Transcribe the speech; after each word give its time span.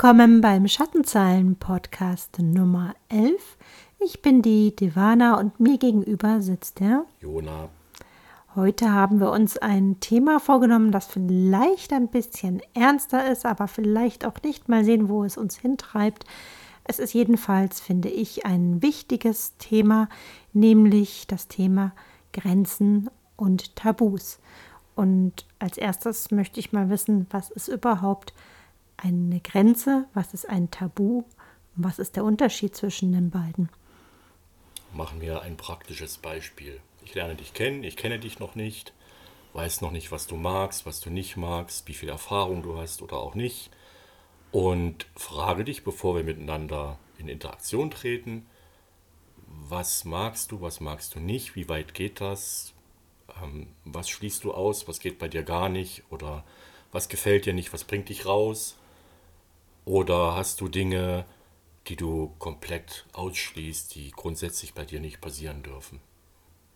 Willkommen 0.00 0.40
beim 0.40 0.68
Schattenzeilen-Podcast 0.68 2.38
Nummer 2.38 2.94
11. 3.08 3.56
Ich 3.98 4.22
bin 4.22 4.42
die 4.42 4.76
Divana 4.76 5.40
und 5.40 5.58
mir 5.58 5.76
gegenüber 5.76 6.40
sitzt 6.40 6.78
der 6.78 7.04
Jona. 7.20 7.68
Heute 8.54 8.92
haben 8.92 9.18
wir 9.18 9.32
uns 9.32 9.58
ein 9.58 9.98
Thema 9.98 10.38
vorgenommen, 10.38 10.92
das 10.92 11.08
vielleicht 11.08 11.92
ein 11.92 12.06
bisschen 12.06 12.62
ernster 12.74 13.28
ist, 13.28 13.44
aber 13.44 13.66
vielleicht 13.66 14.24
auch 14.24 14.40
nicht. 14.44 14.68
Mal 14.68 14.84
sehen, 14.84 15.08
wo 15.08 15.24
es 15.24 15.36
uns 15.36 15.56
hintreibt. 15.56 16.26
Es 16.84 17.00
ist 17.00 17.12
jedenfalls, 17.12 17.80
finde 17.80 18.08
ich, 18.08 18.46
ein 18.46 18.80
wichtiges 18.80 19.56
Thema, 19.58 20.08
nämlich 20.52 21.26
das 21.26 21.48
Thema 21.48 21.90
Grenzen 22.32 23.10
und 23.34 23.74
Tabus. 23.74 24.38
Und 24.94 25.44
als 25.58 25.76
erstes 25.76 26.30
möchte 26.30 26.60
ich 26.60 26.72
mal 26.72 26.88
wissen, 26.88 27.26
was 27.30 27.50
ist 27.50 27.66
überhaupt 27.66 28.32
eine 28.98 29.40
Grenze, 29.40 30.06
was 30.12 30.34
ist 30.34 30.48
ein 30.48 30.70
Tabu 30.70 31.18
und 31.76 31.84
was 31.84 31.98
ist 31.98 32.16
der 32.16 32.24
Unterschied 32.24 32.76
zwischen 32.76 33.12
den 33.12 33.30
beiden? 33.30 33.68
Machen 34.92 35.20
wir 35.20 35.42
ein 35.42 35.56
praktisches 35.56 36.18
Beispiel. 36.18 36.80
Ich 37.04 37.14
lerne 37.14 37.36
dich 37.36 37.54
kennen, 37.54 37.84
ich 37.84 37.96
kenne 37.96 38.18
dich 38.18 38.38
noch 38.38 38.54
nicht, 38.54 38.92
weiß 39.52 39.80
noch 39.80 39.92
nicht, 39.92 40.12
was 40.12 40.26
du 40.26 40.36
magst, 40.36 40.84
was 40.84 41.00
du 41.00 41.10
nicht 41.10 41.36
magst, 41.36 41.86
wie 41.88 41.94
viel 41.94 42.08
Erfahrung 42.08 42.62
du 42.62 42.76
hast 42.76 43.00
oder 43.02 43.16
auch 43.18 43.34
nicht 43.34 43.70
und 44.50 45.06
frage 45.14 45.64
dich, 45.64 45.84
bevor 45.84 46.16
wir 46.16 46.24
miteinander 46.24 46.98
in 47.18 47.28
Interaktion 47.28 47.90
treten, 47.90 48.46
was 49.46 50.04
magst 50.04 50.52
du, 50.52 50.60
was 50.60 50.80
magst 50.80 51.14
du 51.14 51.20
nicht, 51.20 51.54
wie 51.54 51.68
weit 51.68 51.94
geht 51.94 52.20
das, 52.20 52.72
ähm, 53.42 53.68
was 53.84 54.08
schließt 54.08 54.44
du 54.44 54.52
aus, 54.52 54.88
was 54.88 55.00
geht 55.00 55.18
bei 55.18 55.28
dir 55.28 55.42
gar 55.42 55.68
nicht 55.68 56.02
oder 56.10 56.44
was 56.90 57.08
gefällt 57.08 57.46
dir 57.46 57.52
nicht, 57.52 57.72
was 57.72 57.84
bringt 57.84 58.08
dich 58.08 58.26
raus 58.26 58.77
oder 59.88 60.36
hast 60.36 60.60
du 60.60 60.68
Dinge, 60.68 61.24
die 61.86 61.96
du 61.96 62.34
komplett 62.38 63.06
ausschließt, 63.14 63.94
die 63.94 64.10
grundsätzlich 64.10 64.74
bei 64.74 64.84
dir 64.84 65.00
nicht 65.00 65.22
passieren 65.22 65.62
dürfen. 65.62 66.00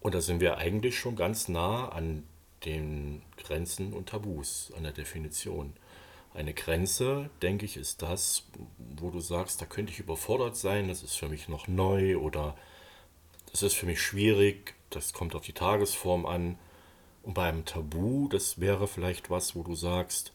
Und 0.00 0.14
da 0.14 0.22
sind 0.22 0.40
wir 0.40 0.56
eigentlich 0.56 0.98
schon 0.98 1.14
ganz 1.14 1.46
nah 1.48 1.90
an 1.90 2.22
den 2.64 3.20
Grenzen 3.36 3.92
und 3.92 4.08
Tabus, 4.08 4.72
an 4.78 4.84
der 4.84 4.92
Definition. 4.92 5.74
Eine 6.32 6.54
Grenze, 6.54 7.28
denke 7.42 7.66
ich, 7.66 7.76
ist 7.76 8.00
das, 8.00 8.44
wo 8.96 9.10
du 9.10 9.20
sagst, 9.20 9.60
da 9.60 9.66
könnte 9.66 9.92
ich 9.92 10.00
überfordert 10.00 10.56
sein, 10.56 10.88
das 10.88 11.02
ist 11.02 11.16
für 11.16 11.28
mich 11.28 11.48
noch 11.48 11.68
neu 11.68 12.16
oder 12.16 12.56
das 13.50 13.62
ist 13.62 13.74
für 13.74 13.84
mich 13.84 14.00
schwierig, 14.00 14.74
das 14.88 15.12
kommt 15.12 15.34
auf 15.34 15.42
die 15.42 15.52
Tagesform 15.52 16.24
an. 16.24 16.58
Und 17.22 17.34
beim 17.34 17.66
Tabu, 17.66 18.28
das 18.28 18.58
wäre 18.58 18.88
vielleicht 18.88 19.28
was, 19.28 19.54
wo 19.54 19.62
du 19.62 19.74
sagst, 19.74 20.32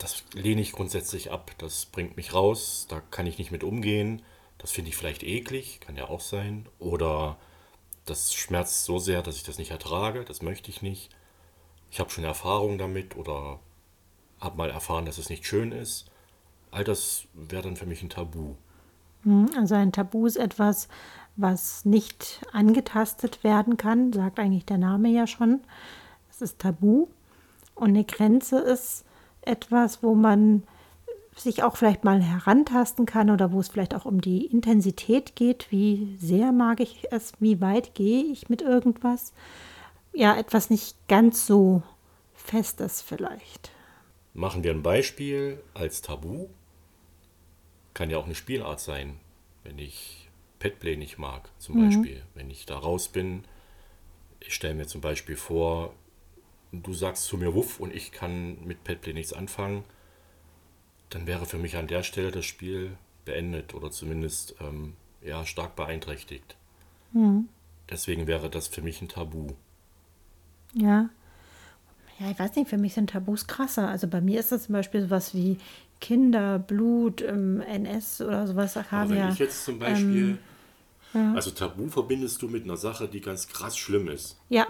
das 0.00 0.24
lehne 0.32 0.62
ich 0.62 0.72
grundsätzlich 0.72 1.30
ab, 1.30 1.52
das 1.58 1.84
bringt 1.84 2.16
mich 2.16 2.34
raus, 2.34 2.86
da 2.88 3.00
kann 3.10 3.26
ich 3.26 3.38
nicht 3.38 3.50
mit 3.50 3.62
umgehen, 3.62 4.22
das 4.56 4.72
finde 4.72 4.88
ich 4.88 4.96
vielleicht 4.96 5.22
eklig, 5.22 5.80
kann 5.80 5.96
ja 5.96 6.08
auch 6.08 6.20
sein. 6.20 6.66
Oder 6.78 7.36
das 8.06 8.34
schmerzt 8.34 8.84
so 8.84 8.98
sehr, 8.98 9.22
dass 9.22 9.36
ich 9.36 9.42
das 9.42 9.58
nicht 9.58 9.70
ertrage, 9.70 10.24
das 10.24 10.42
möchte 10.42 10.70
ich 10.70 10.80
nicht. 10.80 11.10
Ich 11.90 12.00
habe 12.00 12.10
schon 12.10 12.24
Erfahrung 12.24 12.78
damit 12.78 13.14
oder 13.16 13.60
habe 14.40 14.56
mal 14.56 14.70
erfahren, 14.70 15.04
dass 15.04 15.18
es 15.18 15.28
nicht 15.28 15.44
schön 15.44 15.70
ist. 15.70 16.10
All 16.70 16.84
das 16.84 17.24
wäre 17.34 17.62
dann 17.62 17.76
für 17.76 17.86
mich 17.86 18.02
ein 18.02 18.10
Tabu. 18.10 18.54
Hm, 19.24 19.50
also 19.56 19.74
ein 19.74 19.92
Tabu 19.92 20.26
ist 20.26 20.36
etwas, 20.36 20.88
was 21.36 21.84
nicht 21.84 22.40
angetastet 22.52 23.44
werden 23.44 23.76
kann, 23.76 24.12
sagt 24.12 24.38
eigentlich 24.38 24.64
der 24.64 24.78
Name 24.78 25.10
ja 25.10 25.26
schon. 25.26 25.60
Es 26.30 26.40
ist 26.40 26.58
Tabu. 26.58 27.08
Und 27.74 27.90
eine 27.90 28.04
Grenze 28.04 28.60
ist 28.60 29.04
etwas, 29.42 30.02
wo 30.02 30.14
man 30.14 30.64
sich 31.36 31.62
auch 31.62 31.76
vielleicht 31.76 32.04
mal 32.04 32.20
herantasten 32.20 33.06
kann 33.06 33.30
oder 33.30 33.52
wo 33.52 33.60
es 33.60 33.68
vielleicht 33.68 33.94
auch 33.94 34.04
um 34.04 34.20
die 34.20 34.46
Intensität 34.46 35.36
geht, 35.36 35.70
wie 35.70 36.16
sehr 36.18 36.52
mag 36.52 36.80
ich 36.80 37.06
es, 37.10 37.32
wie 37.40 37.60
weit 37.60 37.94
gehe 37.94 38.24
ich 38.24 38.48
mit 38.48 38.62
irgendwas. 38.62 39.32
Ja, 40.12 40.36
etwas 40.36 40.70
nicht 40.70 40.96
ganz 41.08 41.46
so 41.46 41.82
festes 42.34 43.00
vielleicht. 43.00 43.70
Machen 44.34 44.64
wir 44.64 44.72
ein 44.72 44.82
Beispiel 44.82 45.62
als 45.74 46.02
Tabu. 46.02 46.48
Kann 47.94 48.10
ja 48.10 48.18
auch 48.18 48.26
eine 48.26 48.34
Spielart 48.34 48.80
sein, 48.80 49.18
wenn 49.64 49.78
ich 49.78 50.28
Petplay 50.58 50.96
nicht 50.96 51.18
mag, 51.18 51.50
zum 51.58 51.76
mhm. 51.76 51.86
Beispiel. 51.86 52.22
Wenn 52.34 52.50
ich 52.50 52.66
da 52.66 52.78
raus 52.78 53.08
bin, 53.08 53.44
ich 54.40 54.54
stelle 54.54 54.74
mir 54.74 54.86
zum 54.86 55.00
Beispiel 55.00 55.36
vor, 55.36 55.94
du 56.72 56.94
sagst 56.94 57.24
zu 57.24 57.36
mir 57.36 57.54
Wuff 57.54 57.80
und 57.80 57.94
ich 57.94 58.12
kann 58.12 58.64
mit 58.64 58.84
Petplay 58.84 59.12
nichts 59.12 59.32
anfangen, 59.32 59.84
dann 61.10 61.26
wäre 61.26 61.46
für 61.46 61.58
mich 61.58 61.76
an 61.76 61.88
der 61.88 62.02
Stelle 62.02 62.30
das 62.30 62.44
Spiel 62.44 62.96
beendet 63.24 63.74
oder 63.74 63.90
zumindest 63.90 64.54
ähm, 64.60 64.94
ja, 65.22 65.44
stark 65.44 65.76
beeinträchtigt. 65.76 66.56
Mhm. 67.12 67.48
Deswegen 67.88 68.26
wäre 68.26 68.48
das 68.48 68.68
für 68.68 68.82
mich 68.82 69.02
ein 69.02 69.08
Tabu. 69.08 69.48
Ja, 70.74 71.10
ja, 72.20 72.30
ich 72.30 72.38
weiß 72.38 72.54
nicht, 72.56 72.68
für 72.68 72.76
mich 72.76 72.92
sind 72.92 73.10
Tabus 73.10 73.46
krasser. 73.46 73.88
Also 73.88 74.06
bei 74.06 74.20
mir 74.20 74.38
ist 74.38 74.52
das 74.52 74.64
zum 74.64 74.74
Beispiel 74.74 75.00
sowas 75.00 75.34
wie 75.34 75.56
Kinder, 76.00 76.58
Blut, 76.58 77.22
ähm, 77.22 77.62
NS 77.62 78.20
oder 78.20 78.46
sowas. 78.46 78.76
Aber 78.76 79.08
wenn 79.08 79.16
ja, 79.16 79.30
ich 79.30 79.38
jetzt 79.38 79.64
zum 79.64 79.78
Beispiel, 79.78 80.38
ähm, 81.14 81.24
ja. 81.24 81.32
also 81.34 81.50
Tabu 81.50 81.88
verbindest 81.88 82.42
du 82.42 82.48
mit 82.48 82.64
einer 82.64 82.76
Sache, 82.76 83.08
die 83.08 83.22
ganz 83.22 83.48
krass 83.48 83.78
schlimm 83.78 84.08
ist. 84.08 84.38
Ja. 84.50 84.66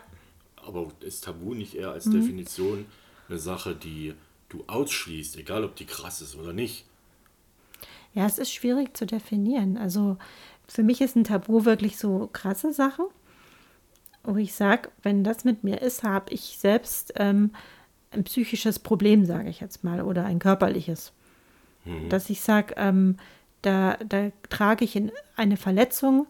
Aber 0.67 0.89
ist 1.01 1.25
Tabu 1.25 1.55
nicht 1.55 1.75
eher 1.75 1.91
als 1.91 2.07
mhm. 2.07 2.13
Definition 2.13 2.87
eine 3.29 3.39
Sache, 3.39 3.75
die 3.75 4.15
du 4.49 4.65
ausschließt, 4.67 5.37
egal 5.37 5.65
ob 5.65 5.77
die 5.77 5.87
krass 5.87 6.21
ist 6.21 6.37
oder 6.37 6.53
nicht? 6.53 6.85
Ja, 8.15 8.27
es 8.27 8.39
ist 8.39 8.53
schwierig 8.53 8.97
zu 8.97 9.07
definieren. 9.07 9.77
Also 9.77 10.17
für 10.67 10.83
mich 10.83 11.01
ist 11.01 11.17
ein 11.17 11.25
Tabu 11.25 11.65
wirklich 11.65 11.97
so 11.97 12.29
krasse 12.33 12.73
Sachen 12.73 13.07
wo 14.23 14.37
ich 14.37 14.55
sage, 14.55 14.91
wenn 15.03 15.25
das 15.25 15.45
mit 15.45 15.65
mir 15.65 15.81
ist, 15.81 16.03
habe 16.03 16.33
ich 16.33 16.59
selbst 16.59 17.15
ähm, 17.17 17.51
ein 18.11 18.25
psychisches 18.25 18.79
Problem, 18.79 19.25
sage 19.25 19.49
ich 19.49 19.61
jetzt 19.61 19.85
mal, 19.85 20.03
oder 20.03 20.25
ein 20.25 20.39
körperliches. 20.39 21.13
Mhm. 21.85 22.09
Dass 22.09 22.29
ich 22.29 22.41
sage, 22.41 22.75
ähm, 22.77 23.17
da, 23.63 23.97
da 24.07 24.31
trage 24.49 24.85
ich 24.85 24.97
in 24.97 25.13
eine 25.37 25.57
Verletzung 25.57 26.27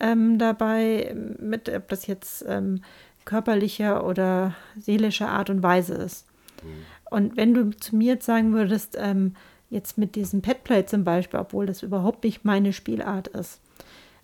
ähm, 0.00 0.38
dabei 0.38 1.14
mit, 1.38 1.68
ob 1.68 1.88
das 1.88 2.06
jetzt 2.06 2.44
ähm, 2.48 2.82
körperlicher 3.28 4.06
oder 4.06 4.54
seelischer 4.78 5.28
Art 5.28 5.50
und 5.50 5.62
Weise 5.62 5.94
ist. 5.94 6.26
Mhm. 6.64 6.86
Und 7.10 7.36
wenn 7.36 7.52
du 7.52 7.70
zu 7.70 7.94
mir 7.94 8.14
jetzt 8.14 8.26
sagen 8.26 8.54
würdest, 8.54 8.96
ähm, 8.98 9.34
jetzt 9.70 9.98
mit 9.98 10.14
diesem 10.14 10.40
Petplay 10.40 10.86
zum 10.86 11.04
Beispiel, 11.04 11.38
obwohl 11.38 11.66
das 11.66 11.82
überhaupt 11.82 12.24
nicht 12.24 12.44
meine 12.46 12.72
Spielart 12.72 13.28
ist, 13.28 13.60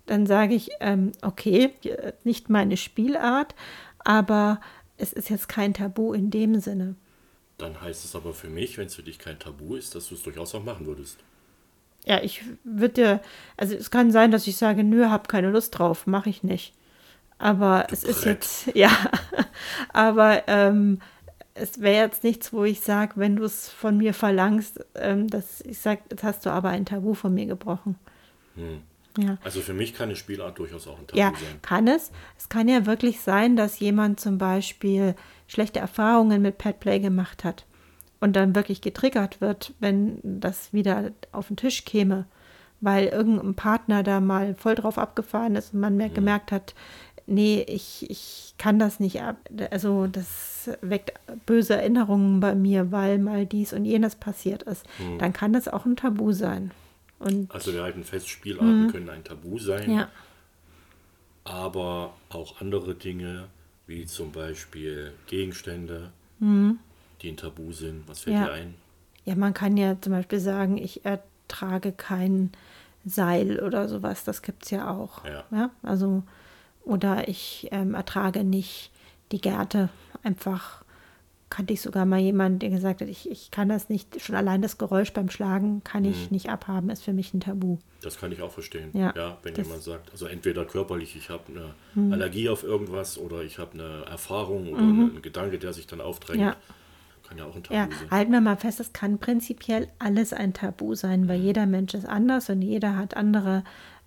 dann 0.07 0.25
sage 0.25 0.55
ich, 0.55 0.71
ähm, 0.79 1.11
okay, 1.21 1.71
nicht 2.23 2.49
meine 2.49 2.77
Spielart, 2.77 3.53
aber 3.99 4.59
es 4.97 5.13
ist 5.13 5.29
jetzt 5.29 5.49
kein 5.49 5.73
Tabu 5.75 6.13
in 6.13 6.31
dem 6.31 6.59
Sinne. 6.59 6.95
Dann 7.57 7.79
heißt 7.81 8.05
es 8.05 8.15
aber 8.15 8.33
für 8.33 8.49
mich, 8.49 8.77
wenn 8.77 8.87
es 8.87 8.95
für 8.95 9.03
dich 9.03 9.19
kein 9.19 9.39
Tabu 9.39 9.75
ist, 9.75 9.93
dass 9.93 10.09
du 10.09 10.15
es 10.15 10.23
durchaus 10.23 10.55
auch 10.55 10.63
machen 10.63 10.87
würdest. 10.87 11.19
Ja, 12.05 12.21
ich 12.21 12.43
würde 12.63 12.93
dir, 12.93 13.21
also 13.55 13.75
es 13.75 13.91
kann 13.91 14.11
sein, 14.11 14.31
dass 14.31 14.47
ich 14.47 14.57
sage, 14.57 14.83
nö, 14.83 15.09
hab 15.09 15.27
keine 15.27 15.49
Lust 15.49 15.77
drauf, 15.77 16.05
mache 16.07 16.29
ich 16.29 16.43
nicht. 16.43 16.73
Aber 17.37 17.87
es 17.91 18.03
ist 18.03 18.25
jetzt, 18.25 18.67
ja, 18.75 18.91
aber 19.93 20.47
ähm, 20.47 20.99
es 21.53 21.81
wäre 21.81 22.05
jetzt 22.05 22.23
nichts, 22.23 22.53
wo 22.53 22.63
ich 22.63 22.81
sage, 22.81 23.13
wenn 23.15 23.35
du 23.35 23.43
es 23.43 23.69
von 23.69 23.97
mir 23.97 24.13
verlangst, 24.13 24.85
ähm, 24.95 25.27
dass 25.27 25.61
ich 25.61 25.79
sage, 25.79 26.01
jetzt 26.09 26.23
hast 26.23 26.45
du 26.45 26.49
aber 26.49 26.69
ein 26.69 26.85
Tabu 26.85 27.13
von 27.13 27.33
mir 27.33 27.45
gebrochen. 27.45 27.95
Hm. 28.55 28.81
Ja. 29.17 29.37
Also 29.43 29.61
für 29.61 29.73
mich 29.73 29.93
kann 29.93 30.09
eine 30.09 30.17
Spielart 30.17 30.59
durchaus 30.59 30.87
auch 30.87 30.99
ein 30.99 31.07
Tabu 31.07 31.17
ja, 31.17 31.31
sein. 31.31 31.41
Ja, 31.41 31.59
kann 31.61 31.87
es. 31.87 32.11
Es 32.37 32.49
kann 32.49 32.67
ja 32.67 32.85
wirklich 32.85 33.21
sein, 33.21 33.55
dass 33.55 33.79
jemand 33.79 34.19
zum 34.19 34.37
Beispiel 34.37 35.15
schlechte 35.47 35.79
Erfahrungen 35.79 36.41
mit 36.41 36.57
Petplay 36.57 36.99
gemacht 36.99 37.43
hat 37.43 37.65
und 38.19 38.35
dann 38.35 38.55
wirklich 38.55 38.81
getriggert 38.81 39.39
wird, 39.39 39.73
wenn 39.79 40.19
das 40.23 40.73
wieder 40.73 41.11
auf 41.31 41.47
den 41.47 41.57
Tisch 41.57 41.85
käme, 41.85 42.25
weil 42.81 43.07
irgendein 43.07 43.55
Partner 43.55 44.03
da 44.03 44.19
mal 44.19 44.55
voll 44.55 44.75
drauf 44.75 44.97
abgefahren 44.97 45.55
ist 45.55 45.73
und 45.73 45.79
man 45.79 45.95
mehr 45.95 46.09
mhm. 46.09 46.15
gemerkt 46.15 46.51
hat, 46.51 46.75
nee, 47.27 47.65
ich, 47.67 48.09
ich 48.09 48.53
kann 48.57 48.79
das 48.79 48.99
nicht 48.99 49.21
ab. 49.21 49.37
Also 49.71 50.07
das 50.07 50.69
weckt 50.81 51.13
böse 51.45 51.75
Erinnerungen 51.75 52.39
bei 52.39 52.55
mir, 52.55 52.91
weil 52.91 53.17
mal 53.17 53.45
dies 53.45 53.73
und 53.73 53.85
jenes 53.85 54.15
passiert 54.15 54.63
ist. 54.63 54.85
Mhm. 54.99 55.19
Dann 55.19 55.33
kann 55.33 55.53
das 55.53 55.67
auch 55.67 55.85
ein 55.85 55.95
Tabu 55.95 56.31
sein. 56.31 56.71
Und 57.19 57.51
also 57.51 57.73
wir 57.73 57.83
halten 57.83 58.03
fest, 58.03 58.27
Spielarten 58.29 58.87
mhm. 58.87 58.91
können 58.91 59.09
ein 59.09 59.23
Tabu 59.23 59.57
sein, 59.57 59.89
ja. 59.89 60.09
aber 61.43 62.13
auch 62.29 62.59
andere 62.59 62.93
Dinge, 62.93 63.47
wie 63.87 64.05
zum 64.05 64.31
Beispiel 64.31 65.13
Gegenstände, 65.27 66.11
mhm. 66.39 66.79
die 67.21 67.29
ein 67.29 67.37
Tabu 67.37 67.71
sind. 67.71 68.07
Was 68.07 68.21
fällt 68.21 68.35
ja. 68.35 68.45
dir 68.45 68.53
ein? 68.53 68.75
Ja, 69.23 69.35
man 69.35 69.53
kann 69.53 69.77
ja 69.77 69.99
zum 69.99 70.13
Beispiel 70.13 70.39
sagen, 70.39 70.77
ich 70.77 71.05
ertrage 71.05 71.91
kein 71.93 72.51
Seil 73.05 73.59
oder 73.59 73.87
sowas, 73.87 74.23
das 74.23 74.41
gibt 74.41 74.65
es 74.65 74.71
ja 74.71 74.89
auch. 74.89 75.23
Ja. 75.25 75.45
ja. 75.51 75.69
Also, 75.83 76.23
oder 76.85 77.27
ich 77.27 77.67
ähm, 77.71 77.93
ertrage 77.93 78.43
nicht 78.43 78.91
die 79.31 79.41
Gärte, 79.41 79.89
einfach 80.23 80.83
kannte 81.49 81.73
ich 81.73 81.81
sogar 81.81 82.05
mal 82.05 82.19
jemanden, 82.19 82.59
der 82.59 82.69
gesagt 82.69 83.01
hat, 83.01 83.07
ich, 83.07 83.29
ich 83.29 83.51
kann 83.51 83.69
das 83.69 83.87
nicht, 83.87 84.19
schon 84.21 84.35
allein 84.35 84.61
das 84.61 84.77
Geräusch 84.77 85.13
beim 85.13 85.29
Schlagen 85.29 85.83
kann 85.83 86.03
ich 86.03 86.31
nicht 86.31 86.49
abhaben, 86.49 86.89
ist 86.89 87.03
für 87.03 87.13
mich 87.13 87.33
ein 87.33 87.39
Tabu. 87.39 87.77
Das 88.01 88.17
kann 88.19 88.31
ich 88.31 88.41
auch 88.41 88.51
verstehen. 88.51 88.89
Ja, 88.93 89.37
wenn 89.43 89.53
das- 89.53 89.65
jemand 89.65 89.83
sagt, 89.83 90.11
also 90.11 90.25
entweder 90.25 90.65
körperlich, 90.65 91.15
ich 91.15 91.29
habe 91.29 91.43
eine 91.95 92.11
Allergie 92.13 92.49
auf 92.49 92.63
irgendwas 92.63 93.17
oder 93.17 93.43
ich 93.43 93.57
habe 93.59 93.73
eine 93.73 94.05
Erfahrung 94.05 94.69
oder 94.73 94.79
einen 94.81 95.21
Gedanke, 95.21 95.59
der 95.59 95.71
sich 95.73 95.87
dann 95.87 96.01
aufdrängt. 96.01 96.41
Ja. 96.41 96.55
Kann 97.27 97.37
ja 97.39 97.45
auch 97.45 97.55
ein 97.55 97.63
Tabu 97.63 97.73
Ja, 97.75 97.87
sein. 97.89 98.11
halten 98.11 98.31
wir 98.33 98.41
mal 98.41 98.57
fest, 98.57 98.79
es 98.79 98.91
kann 98.93 99.17
prinzipiell 99.19 99.87
alles 99.97 100.33
ein 100.33 100.53
Tabu 100.53 100.93
sein, 100.95 101.27
weil 101.27 101.39
jeder 101.39 101.65
Mensch 101.67 101.93
ist 101.93 102.05
anders 102.07 102.49
und 102.49 102.61
jeder 102.61 102.97
hat 102.97 103.15
andere 103.17 103.63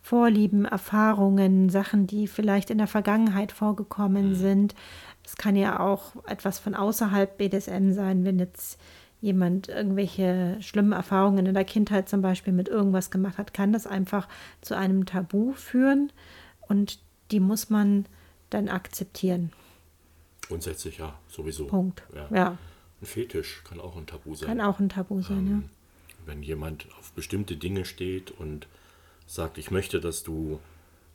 Vorlieben, 0.09 0.65
Erfahrungen, 0.65 1.69
Sachen, 1.69 2.07
die 2.07 2.29
vielleicht 2.29 2.71
in 2.71 2.79
der 2.79 2.87
Vergangenheit 2.87 3.53
vorgekommen 3.53 4.35
sind. 4.37 4.75
Es 5.23 5.37
kann 5.37 5.55
ja 5.55 5.81
auch 5.81 6.25
etwas 6.25 6.59
von 6.59 6.75
außerhalb 6.75 7.37
BDSM 7.37 7.93
sein, 7.93 8.25
wenn 8.25 8.39
jetzt 8.39 8.81
jemand 9.21 9.69
irgendwelche 9.69 10.57
schlimmen 10.61 10.93
Erfahrungen 10.93 11.45
in 11.45 11.53
der 11.53 11.67
Kindheit 11.67 12.09
zum 12.09 12.23
Beispiel 12.23 12.55
mit 12.55 12.69
irgendwas 12.69 13.11
gemacht 13.11 13.37
hat, 13.37 13.53
kann 13.53 13.75
das 13.75 13.87
einfach 13.87 14.29
zu 14.63 14.75
einem 14.75 15.05
Tabu 15.05 15.53
führen 15.53 16.11
und 16.69 17.01
die 17.31 17.41
muss 17.41 17.69
man 17.69 18.07
dann 18.49 18.71
akzeptieren. 18.71 19.53
Grundsätzlich 20.47 20.97
ja, 20.97 21.19
sowieso. 21.29 21.67
Punkt. 21.67 22.03
Ja. 22.15 22.29
Ja, 22.35 22.59
Ein 23.03 23.07
Fetisch 23.07 23.63
kann 23.63 23.79
auch 23.79 23.95
ein 23.95 24.07
Tabu 24.07 24.35
sein. 24.35 24.49
kann 24.49 24.63
auch 24.63 24.81
ein 24.81 24.89
Tabu 24.89 25.21
sein, 25.21 25.47
ja. 25.51 25.69
Wenn 26.25 26.43
jemand 26.43 26.87
auf 26.99 27.13
bestimmte 27.13 27.59
Dinge 27.59 27.85
steht 27.85 28.31
und 28.31 28.67
sagt, 29.29 29.59
ich 29.59 29.71
möchte, 29.71 30.01
dass 30.01 30.23
du 30.25 30.59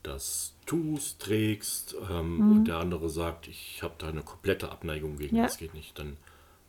das 0.03 0.53
tust, 0.65 1.19
trägst, 1.19 1.95
ähm, 2.09 2.37
Mhm. 2.37 2.51
und 2.51 2.65
der 2.65 2.77
andere 2.77 3.09
sagt, 3.09 3.47
ich 3.47 3.81
habe 3.83 3.95
da 3.97 4.07
eine 4.07 4.21
komplette 4.21 4.71
Abneigung 4.71 5.17
gegen, 5.17 5.35
Ja. 5.35 5.43
das 5.43 5.57
geht 5.57 5.73
nicht, 5.73 5.97
dann 5.99 6.15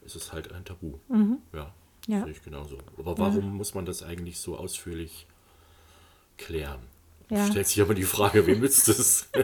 ist 0.05 0.17
es 0.17 0.33
halt 0.33 0.53
ein 0.53 0.65
Tabu. 0.65 0.95
Ja, 1.53 1.73
Ja. 2.07 2.23
sehe 2.25 2.33
ich 2.33 2.43
genauso. 2.43 2.79
Aber 2.99 3.17
warum 3.19 3.57
muss 3.57 3.75
man 3.75 3.85
das 3.87 4.03
eigentlich 4.03 4.39
so 4.39 4.57
ausführlich 4.57 5.27
klären? 6.39 6.81
Ja. 7.31 7.47
Stellt 7.47 7.67
sich 7.69 7.81
aber 7.81 7.95
die 7.95 8.03
Frage, 8.05 8.47
wem 8.47 8.61
nützt 8.61 8.89
es? 8.89 9.29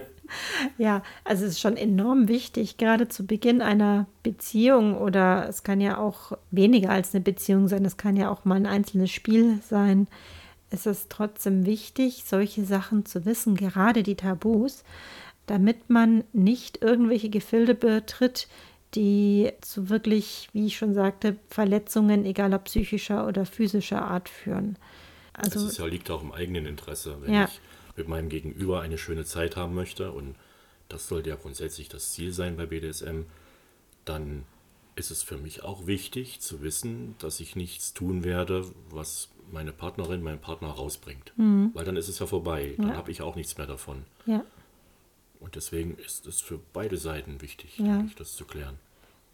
Ja, 0.78 1.02
also 1.24 1.44
es 1.44 1.52
ist 1.54 1.60
schon 1.60 1.76
enorm 1.76 2.28
wichtig, 2.28 2.76
gerade 2.76 3.08
zu 3.08 3.26
Beginn 3.26 3.60
einer 3.60 4.06
Beziehung 4.22 4.96
oder 4.96 5.48
es 5.48 5.64
kann 5.64 5.80
ja 5.80 5.98
auch 5.98 6.38
weniger 6.52 6.90
als 6.90 7.12
eine 7.12 7.24
Beziehung 7.24 7.66
sein, 7.66 7.84
es 7.84 7.96
kann 7.96 8.16
ja 8.16 8.30
auch 8.30 8.44
mal 8.44 8.54
ein 8.54 8.66
einzelnes 8.66 9.10
Spiel 9.10 9.58
sein. 9.68 10.06
Es 10.70 10.86
ist 10.86 11.10
trotzdem 11.10 11.66
wichtig, 11.66 12.24
solche 12.26 12.64
Sachen 12.64 13.04
zu 13.04 13.24
wissen, 13.24 13.56
gerade 13.56 14.02
die 14.02 14.14
Tabus, 14.14 14.84
damit 15.46 15.90
man 15.90 16.24
nicht 16.32 16.80
irgendwelche 16.82 17.28
Gefilde 17.28 17.74
betritt, 17.74 18.48
die 18.94 19.52
zu 19.60 19.88
wirklich, 19.88 20.48
wie 20.52 20.66
ich 20.66 20.76
schon 20.76 20.94
sagte, 20.94 21.36
Verletzungen, 21.48 22.24
egal 22.24 22.54
ob 22.54 22.64
psychischer 22.64 23.26
oder 23.26 23.46
physischer 23.46 24.02
Art 24.02 24.28
führen. 24.28 24.76
Das 25.34 25.54
Also 25.54 25.68
ist 25.68 25.78
ja, 25.78 25.86
liegt 25.86 26.10
auch 26.10 26.22
im 26.22 26.32
eigenen 26.32 26.66
Interesse. 26.66 27.16
Wenn 27.20 27.34
Ja. 27.34 27.44
ich 27.44 27.60
mit 27.96 28.08
meinem 28.08 28.28
Gegenüber 28.28 28.80
eine 28.80 28.98
schöne 28.98 29.24
Zeit 29.24 29.56
haben 29.56 29.74
möchte, 29.74 30.12
und 30.12 30.34
das 30.88 31.08
sollte 31.08 31.30
ja 31.30 31.36
grundsätzlich 31.36 31.88
das 31.88 32.12
Ziel 32.12 32.32
sein 32.32 32.56
bei 32.56 32.66
BDSM, 32.66 33.22
dann 34.04 34.44
ist 34.96 35.10
es 35.10 35.22
für 35.22 35.36
mich 35.36 35.62
auch 35.62 35.86
wichtig 35.86 36.40
zu 36.40 36.62
wissen, 36.62 37.14
dass 37.18 37.40
ich 37.40 37.56
nichts 37.56 37.94
tun 37.94 38.24
werde, 38.24 38.66
was 38.90 39.28
meine 39.52 39.72
Partnerin, 39.72 40.22
mein 40.22 40.38
Partner 40.40 40.68
rausbringt. 40.68 41.32
Weil 41.36 41.84
dann 41.84 41.96
ist 41.96 42.08
es 42.08 42.18
ja 42.18 42.26
vorbei. 42.26 42.74
Dann 42.76 42.86
Mhm. 42.86 42.92
Ja. 42.92 42.96
habe 42.98 43.10
ich 43.10 43.22
auch 43.22 43.36
nichts 43.36 43.56
mehr 43.58 43.66
davon. 43.66 44.04
ja, 44.26 44.42
Und 45.40 45.54
deswegen 45.56 45.94
ist 45.96 46.26
es 46.26 46.40
für 46.42 46.60
beide 46.74 46.96
Seiten 46.98 47.40
wichtig, 47.40 47.78
Ja. 47.78 48.04
ich, 48.06 48.14
das 48.14 48.34
zu 48.36 48.44
klären. 48.44 48.74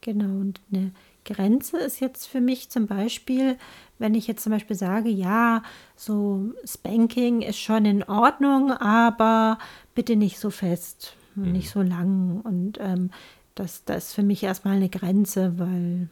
Genau, 0.02 0.26
und 0.40 0.60
eine 0.72 0.92
Grenze 1.24 1.78
ist 1.78 1.98
jetzt 2.00 2.26
für 2.26 2.40
mich 2.40 2.68
zum 2.70 2.86
Beispiel, 2.86 3.56
wenn 3.98 4.14
ich 4.14 4.28
jetzt 4.28 4.42
zum 4.44 4.52
Beispiel 4.52 4.76
sage, 4.76 5.08
ja, 5.08 5.64
so 5.96 6.52
Spanking 6.64 7.42
ist 7.42 7.58
schon 7.58 7.84
in 7.86 8.04
Ordnung, 8.04 8.70
aber 8.70 9.58
bitte 9.96 10.14
nicht 10.14 10.38
so 10.38 10.50
fest, 10.50 11.16
Mhm. 11.34 11.52
nicht 11.52 11.70
so 11.70 11.82
lang. 11.82 12.40
Und 12.42 12.78
ähm, 12.80 13.10
das, 13.56 13.84
das 13.84 14.08
ist 14.08 14.14
für 14.14 14.22
mich 14.22 14.42
erstmal 14.44 14.76
eine 14.76 14.88
Grenze, 14.90 15.58
weil 15.58 16.08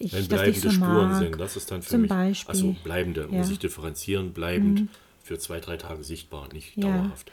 ich 0.00 0.12
Wenn 0.12 0.26
bleibende 0.26 0.58
so 0.60 0.70
Spuren 0.70 1.10
mag. 1.10 1.18
sind, 1.18 1.38
das 1.40 1.56
ist 1.56 1.70
dann 1.70 1.82
für 1.82 1.90
Zum 1.90 2.00
mich. 2.02 2.10
Beispiel. 2.10 2.50
Also 2.50 2.76
bleibende, 2.82 3.20
Ja. 3.22 3.26
Mhm. 3.28 3.36
muss 3.36 3.50
ich 3.50 3.58
differenzieren, 3.60 4.32
bleibend 4.32 4.88
für 5.22 5.38
zwei, 5.38 5.60
drei 5.60 5.76
Tage 5.76 6.02
sichtbar, 6.02 6.48
nicht 6.52 6.76
Ja. 6.76 6.88
dauerhaft. 6.88 7.30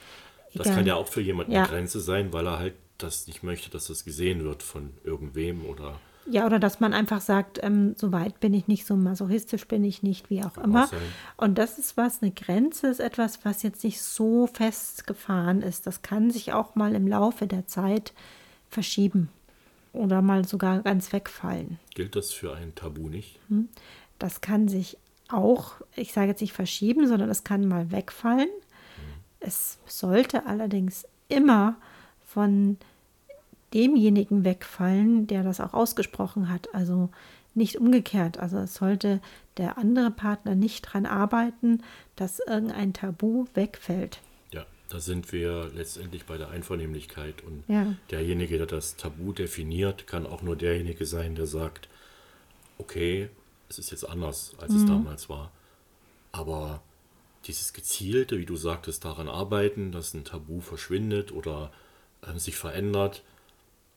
Das 0.54 0.68
Egal. 0.68 0.78
kann 0.78 0.86
ja 0.88 0.96
auch 0.96 1.08
für 1.08 1.22
jemanden 1.22 1.54
Ja. 1.54 1.62
eine 1.64 1.70
Grenze 1.70 2.00
sein, 2.00 2.32
weil 2.34 2.46
er 2.46 2.60
halt 2.60 2.74
das 2.98 3.26
nicht 3.28 3.42
möchte, 3.44 3.70
dass 3.70 3.88
das 3.88 4.04
gesehen 4.06 4.44
wird 4.44 4.64
von 4.64 4.90
irgendwem 5.04 5.66
oder 5.66 6.00
Ja, 6.30 6.46
oder 6.46 6.60
dass 6.60 6.82
man 6.82 6.94
einfach 6.94 7.22
sagt, 7.22 7.60
ähm, 7.64 7.96
so 7.96 8.12
weit 8.12 8.42
bin 8.42 8.54
ich 8.54 8.68
nicht, 8.68 8.86
so 8.86 8.98
masochistisch 8.98 9.66
bin 9.66 9.86
ich 9.86 10.04
nicht, 10.04 10.30
wie 10.30 10.44
auch 10.44 10.58
immer. 10.58 10.84
auch. 10.86 10.92
Und 11.38 11.58
das 11.58 11.80
ist 11.80 11.96
was, 11.96 12.22
eine 12.22 12.32
Grenze 12.32 12.88
ist 12.88 13.00
etwas, 13.00 13.46
was 13.46 13.64
jetzt 13.64 13.82
nicht 13.86 14.02
so 14.02 14.46
festgefahren 14.48 15.62
ist. 15.62 15.88
Das 15.88 16.02
kann 16.02 16.30
sich 16.32 16.52
auch 16.52 16.76
mal 16.76 16.96
im 16.96 17.08
Laufe 17.08 17.48
der 17.48 17.66
Zeit 17.68 18.12
verschieben 18.70 19.30
oder 19.98 20.22
mal 20.22 20.46
sogar 20.48 20.82
ganz 20.82 21.12
wegfallen. 21.14 21.80
gilt 21.96 22.16
das 22.16 22.32
für 22.32 22.56
ein 22.56 22.76
Tabu 22.76 23.10
nicht. 23.10 23.40
Das 24.20 24.42
kann 24.42 24.68
sich 24.68 24.98
auch, 25.28 25.74
ich 25.96 26.14
sage 26.14 26.30
jetzt 26.30 26.42
nicht 26.42 26.54
verschieben, 26.54 27.08
sondern 27.08 27.30
es 27.30 27.44
kann 27.44 27.68
mal 27.68 27.92
wegfallen. 27.92 28.50
Es 29.40 29.78
sollte 29.86 30.46
allerdings 30.46 31.06
immer 31.30 31.76
von 32.26 32.78
demjenigen 33.74 34.44
wegfallen, 34.44 35.28
der 35.28 35.44
das 35.44 35.60
auch 35.60 35.74
ausgesprochen 35.74 36.50
hat. 36.50 36.74
Also 36.74 37.10
nicht 37.54 37.78
umgekehrt. 37.78 38.38
Also 38.38 38.58
es 38.60 38.76
sollte 38.76 39.20
der 39.58 39.78
andere 39.78 40.12
Partner 40.12 40.56
nicht 40.56 40.88
daran 40.88 41.06
arbeiten, 41.06 41.82
dass 42.16 42.40
irgendein 42.40 42.94
Tabu 42.94 43.46
wegfällt. 43.54 44.20
Da 44.90 45.00
sind 45.00 45.32
wir 45.34 45.70
letztendlich 45.76 46.26
bei 46.26 46.38
der 46.38 46.50
Einvernehmlichkeit 46.50 47.44
und 47.44 47.64
Ja. 47.68 47.94
derjenige, 48.10 48.58
der 48.58 48.68
das 48.68 48.96
Tabu 48.96 49.34
definiert, 49.34 50.08
kann 50.08 50.26
auch 50.26 50.42
nur 50.42 50.56
derjenige 50.56 51.06
sein, 51.06 51.36
der 51.36 51.46
sagt, 51.46 51.90
okay, 52.78 53.30
es 53.70 53.80
ist 53.80 53.92
jetzt 53.92 54.08
anders, 54.08 54.54
als 54.60 54.72
Mhm. 54.74 54.80
es 54.80 54.86
damals 54.86 55.30
war. 55.30 55.52
Aber 56.32 56.82
dieses 57.46 57.74
gezielte, 57.74 58.38
wie 58.38 58.46
du 58.46 58.56
sagtest, 58.56 59.04
daran 59.04 59.28
arbeiten, 59.28 59.92
dass 59.92 60.14
ein 60.14 60.24
Tabu 60.24 60.62
verschwindet 60.62 61.32
oder 61.32 61.72
ähm, 62.28 62.40
sich 62.40 62.56
verändert, 62.56 63.24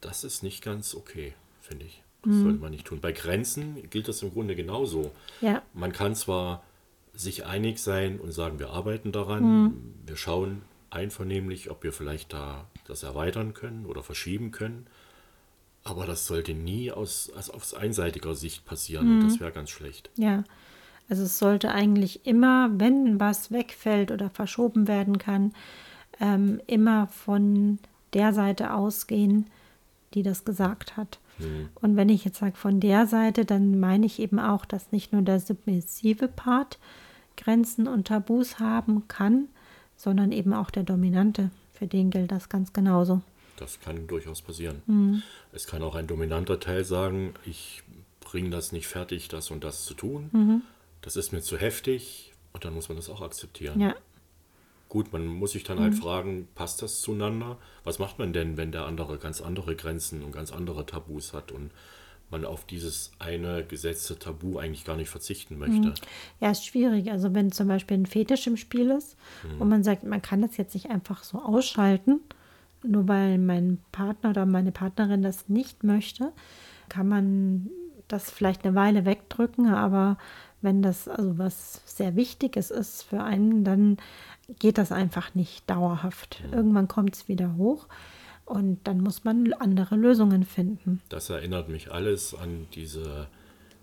das 0.00 0.24
ist 0.24 0.42
nicht 0.42 0.62
ganz 0.62 0.94
okay, 0.94 1.34
finde 1.60 1.86
ich. 1.86 2.02
Das 2.22 2.36
Mhm. 2.36 2.42
sollte 2.42 2.58
man 2.60 2.70
nicht 2.72 2.86
tun. 2.86 3.00
Bei 3.00 3.12
Grenzen 3.12 3.88
gilt 3.90 4.08
das 4.08 4.22
im 4.22 4.32
Grunde 4.32 4.56
genauso. 4.56 5.12
Ja, 5.40 5.62
Man 5.72 5.92
kann 5.92 6.14
zwar 6.14 6.64
sich 7.14 7.44
einig 7.46 7.78
sein 7.78 8.18
und 8.20 8.32
sagen, 8.32 8.58
wir 8.58 8.70
arbeiten 8.70 9.12
daran, 9.12 9.62
Mhm. 9.64 9.94
wir 10.06 10.16
schauen 10.16 10.62
einvernehmlich, 10.90 11.70
ob 11.70 11.82
wir 11.82 11.92
vielleicht 11.92 12.32
da 12.32 12.66
das 12.86 13.02
erweitern 13.02 13.54
können 13.54 13.86
oder 13.86 14.02
verschieben 14.02 14.50
können, 14.50 14.86
aber 15.84 16.04
das 16.06 16.26
sollte 16.26 16.52
nie 16.54 16.90
aus, 16.92 17.30
aus, 17.36 17.48
aus 17.50 17.74
einseitiger 17.74 18.34
Sicht 18.34 18.64
passieren 18.66 19.08
und 19.08 19.16
Mhm. 19.18 19.22
das 19.22 19.40
wäre 19.40 19.52
ganz 19.52 19.70
schlecht. 19.70 20.10
ja. 20.16 20.44
Also 21.08 21.24
es 21.24 21.40
sollte 21.40 21.72
eigentlich 21.72 22.24
immer, 22.24 22.70
wenn 22.78 23.18
was 23.18 23.50
wegfällt 23.50 24.12
oder 24.12 24.30
verschoben 24.30 24.86
werden 24.86 25.18
kann, 25.18 25.52
ähm, 26.20 26.60
immer 26.68 27.08
von 27.08 27.80
der 28.12 28.32
Seite 28.32 28.72
ausgehen, 28.74 29.46
die 30.14 30.22
das 30.22 30.44
gesagt 30.44 30.96
hat. 30.96 31.18
Und 31.80 31.96
wenn 31.96 32.10
ich 32.10 32.24
jetzt 32.24 32.38
sage 32.38 32.54
von 32.54 32.78
der 32.78 33.08
Seite, 33.08 33.44
dann 33.44 33.80
meine 33.80 34.06
ich 34.06 34.20
eben 34.20 34.38
auch, 34.38 34.64
dass 34.64 34.92
nicht 34.92 35.12
nur 35.12 35.22
der 35.22 35.40
submissive 35.40 36.28
Part 36.28 36.78
Grenzen 37.36 37.88
und 37.88 38.06
Tabus 38.06 38.60
haben 38.60 39.08
kann, 39.08 39.48
sondern 40.00 40.32
eben 40.32 40.54
auch 40.54 40.70
der 40.70 40.82
dominante. 40.82 41.50
Für 41.74 41.86
den 41.86 42.10
gilt 42.10 42.32
das 42.32 42.48
ganz 42.48 42.72
genauso. 42.72 43.20
Das 43.58 43.78
kann 43.80 44.06
durchaus 44.06 44.40
passieren. 44.40 44.82
Mhm. 44.86 45.22
Es 45.52 45.66
kann 45.66 45.82
auch 45.82 45.94
ein 45.94 46.06
dominanter 46.06 46.58
Teil 46.58 46.84
sagen, 46.86 47.34
ich 47.44 47.82
bringe 48.20 48.48
das 48.48 48.72
nicht 48.72 48.86
fertig, 48.86 49.28
das 49.28 49.50
und 49.50 49.62
das 49.62 49.84
zu 49.84 49.92
tun. 49.92 50.30
Mhm. 50.32 50.62
Das 51.02 51.16
ist 51.16 51.32
mir 51.32 51.42
zu 51.42 51.58
heftig 51.58 52.32
und 52.54 52.64
dann 52.64 52.72
muss 52.72 52.88
man 52.88 52.96
das 52.96 53.10
auch 53.10 53.20
akzeptieren. 53.20 53.78
Ja, 53.78 53.94
Gut, 54.88 55.12
man 55.12 55.24
muss 55.26 55.52
sich 55.52 55.62
dann 55.62 55.78
Mhm. 55.78 55.82
halt 55.82 55.94
fragen, 55.94 56.48
passt 56.56 56.82
das 56.82 57.00
zueinander? 57.00 57.58
Was 57.84 58.00
macht 58.00 58.18
man 58.18 58.32
denn, 58.32 58.56
wenn 58.56 58.72
der 58.72 58.86
andere 58.86 59.18
ganz 59.18 59.40
andere 59.40 59.76
Grenzen 59.76 60.24
und 60.24 60.32
ganz 60.32 60.50
andere 60.50 60.84
Tabus 60.84 61.32
hat 61.32 61.52
und 61.52 61.70
man 62.30 62.44
auf 62.44 62.64
dieses 62.64 63.12
eine 63.18 63.64
gesetzte 63.64 64.18
Tabu 64.18 64.58
eigentlich 64.58 64.84
gar 64.84 64.96
nicht 64.96 65.10
verzichten 65.10 65.58
möchte? 65.58 65.94
ja, 66.40 66.50
ist 66.50 66.66
schwierig. 66.66 67.10
Also 67.10 67.34
wenn 67.34 67.52
zum 67.52 67.68
Beispiel 67.68 67.98
ein 67.98 68.06
Fetisch 68.06 68.46
im 68.46 68.56
Spiel 68.56 68.90
ist 68.90 69.16
und 69.58 69.68
man 69.68 69.82
sagt, 69.82 70.04
man 70.04 70.22
kann 70.22 70.42
das 70.42 70.56
jetzt 70.56 70.74
nicht 70.74 70.90
einfach 70.90 71.24
so 71.24 71.38
ausschalten, 71.38 72.20
nur 72.82 73.08
weil 73.08 73.38
mein 73.38 73.78
Partner 73.92 74.30
oder 74.30 74.46
meine 74.46 74.72
Partnerin 74.72 75.22
das 75.22 75.48
nicht 75.48 75.84
möchte, 75.84 76.32
kann 76.88 77.08
man 77.08 77.70
das 78.08 78.30
vielleicht 78.30 78.64
eine 78.64 78.74
Weile 78.74 79.04
wegdrücken, 79.04 79.68
aber 79.68 80.18
wenn 80.62 80.82
das 80.82 81.08
also 81.08 81.38
was 81.38 81.82
sehr 81.86 82.16
Wichtiges 82.16 82.70
ist 82.70 83.02
für 83.02 83.22
einen, 83.22 83.64
dann 83.64 83.96
geht 84.58 84.78
das 84.78 84.92
einfach 84.92 85.34
nicht 85.34 85.68
dauerhaft. 85.70 86.42
Irgendwann 86.52 86.88
kommt 86.88 87.14
es 87.14 87.28
wieder 87.28 87.56
hoch. 87.56 87.86
Und 88.50 88.80
dann 88.84 89.00
muss 89.00 89.22
man 89.22 89.52
andere 89.54 89.94
Lösungen 89.96 90.44
finden. 90.44 91.00
Das 91.08 91.30
erinnert 91.30 91.68
mich 91.68 91.92
alles 91.92 92.34
an 92.34 92.66
diese 92.74 93.28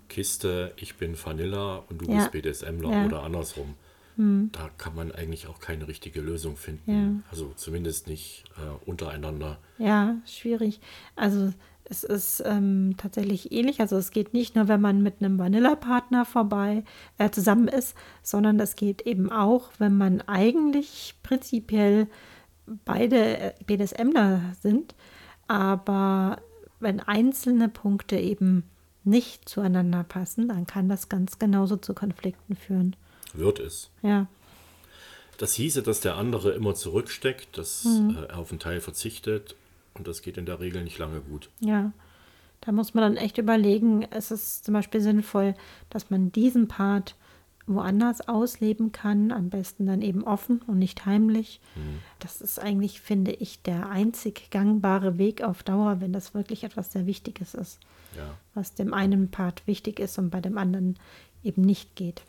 Kiste, 0.08 0.72
ich 0.76 0.96
bin 0.96 1.16
Vanilla 1.22 1.82
und 1.88 2.02
du 2.02 2.10
Ja. 2.10 2.18
bist 2.18 2.32
BDSMler 2.32 2.90
Ja. 2.90 3.06
oder 3.06 3.22
andersrum. 3.22 3.74
Da 4.20 4.68
kann 4.78 4.96
man 4.96 5.12
eigentlich 5.12 5.46
auch 5.46 5.60
keine 5.60 5.86
richtige 5.86 6.20
Lösung 6.20 6.56
finden. 6.56 6.90
Ja. 6.90 7.30
Also 7.30 7.52
zumindest 7.54 8.08
nicht 8.08 8.42
äh, 8.56 8.90
untereinander. 8.90 9.58
Ja, 9.78 10.16
schwierig. 10.26 10.80
Also 11.14 11.52
es 11.84 12.02
ist 12.02 12.42
ähm, 12.44 12.94
tatsächlich 12.96 13.52
ähnlich. 13.52 13.80
Also 13.80 13.96
es 13.96 14.10
geht 14.10 14.34
nicht 14.34 14.56
nur, 14.56 14.66
wenn 14.66 14.80
man 14.80 15.04
mit 15.04 15.20
einem 15.22 15.38
Vanilla-Partner 15.38 16.24
vorbei 16.24 16.82
äh, 17.18 17.30
zusammen 17.30 17.68
ist, 17.68 17.94
sondern 18.24 18.58
es 18.58 18.74
geht 18.74 19.02
eben 19.02 19.30
auch, 19.30 19.70
wenn 19.78 19.96
man 19.96 20.20
eigentlich 20.22 21.14
prinzipiell 21.22 22.08
beide 22.84 23.38
äh, 23.38 23.52
BDSMler 23.66 24.40
sind, 24.60 24.94
aber 25.46 26.40
wenn 26.80 27.00
einzelne 27.00 27.68
Punkte 27.68 28.16
eben 28.18 28.64
nicht 29.04 29.48
zueinander 29.48 30.04
passen, 30.04 30.48
dann 30.48 30.66
kann 30.66 30.88
das 30.88 31.08
ganz 31.08 31.38
genauso 31.38 31.76
zu 31.76 31.94
Konflikten 31.94 32.54
führen. 32.56 32.94
Wird 33.34 33.58
es. 33.60 33.90
Ja, 34.02 34.26
Das 35.38 35.54
hieße, 35.54 35.82
dass 35.84 36.00
der 36.00 36.16
andere 36.16 36.50
immer 36.50 36.74
zurücksteckt, 36.74 37.56
dass 37.56 37.84
Mhm. 37.84 38.16
äh, 38.16 38.26
er 38.26 38.38
auf 38.38 38.50
einen 38.50 38.58
Teil 38.58 38.80
verzichtet 38.80 39.54
und 39.94 40.08
das 40.08 40.20
geht 40.22 40.36
in 40.36 40.46
der 40.46 40.58
Regel 40.60 40.82
nicht 40.82 40.98
lange 40.98 41.20
gut. 41.20 41.48
Ja, 41.60 41.92
da 42.60 42.72
muss 42.72 42.92
man 42.92 43.02
dann 43.02 43.16
echt 43.24 43.38
überlegen, 43.38 44.04
es 44.10 44.32
ist 44.32 44.64
zum 44.64 44.74
Beispiel 44.74 45.00
sinnvoll, 45.00 45.54
dass 45.90 46.10
man 46.10 46.32
diesen 46.32 46.66
Part 46.66 47.14
woanders 47.68 48.26
ausleben 48.28 48.90
kann, 48.92 49.30
am 49.32 49.50
besten 49.50 49.86
dann 49.86 50.02
eben 50.02 50.24
offen 50.24 50.62
und 50.66 50.78
nicht 50.78 51.06
heimlich. 51.06 51.60
Das 52.18 52.40
ist 52.40 52.58
eigentlich, 52.58 53.00
finde 53.00 53.32
ich, 53.32 53.62
der 53.62 53.88
einzig 53.90 54.50
gangbare 54.50 55.18
Weg 55.18 55.42
auf 55.42 55.62
Dauer, 55.62 56.00
wenn 56.00 56.12
das 56.12 56.34
wirklich 56.34 56.64
etwas 56.64 56.92
sehr 56.92 57.06
Wichtiges 57.06 57.54
ist, 57.54 57.78
Ja. 58.16 58.34
was 58.54 58.74
dem 58.74 58.92
einen 58.94 59.30
Part 59.30 59.66
wichtig 59.66 60.00
ist 60.00 60.18
und 60.18 60.30
bei 60.30 60.40
dem 60.40 60.58
anderen 60.58 60.98
eben 61.44 61.62
nicht 61.62 61.94
geht. 61.96 62.22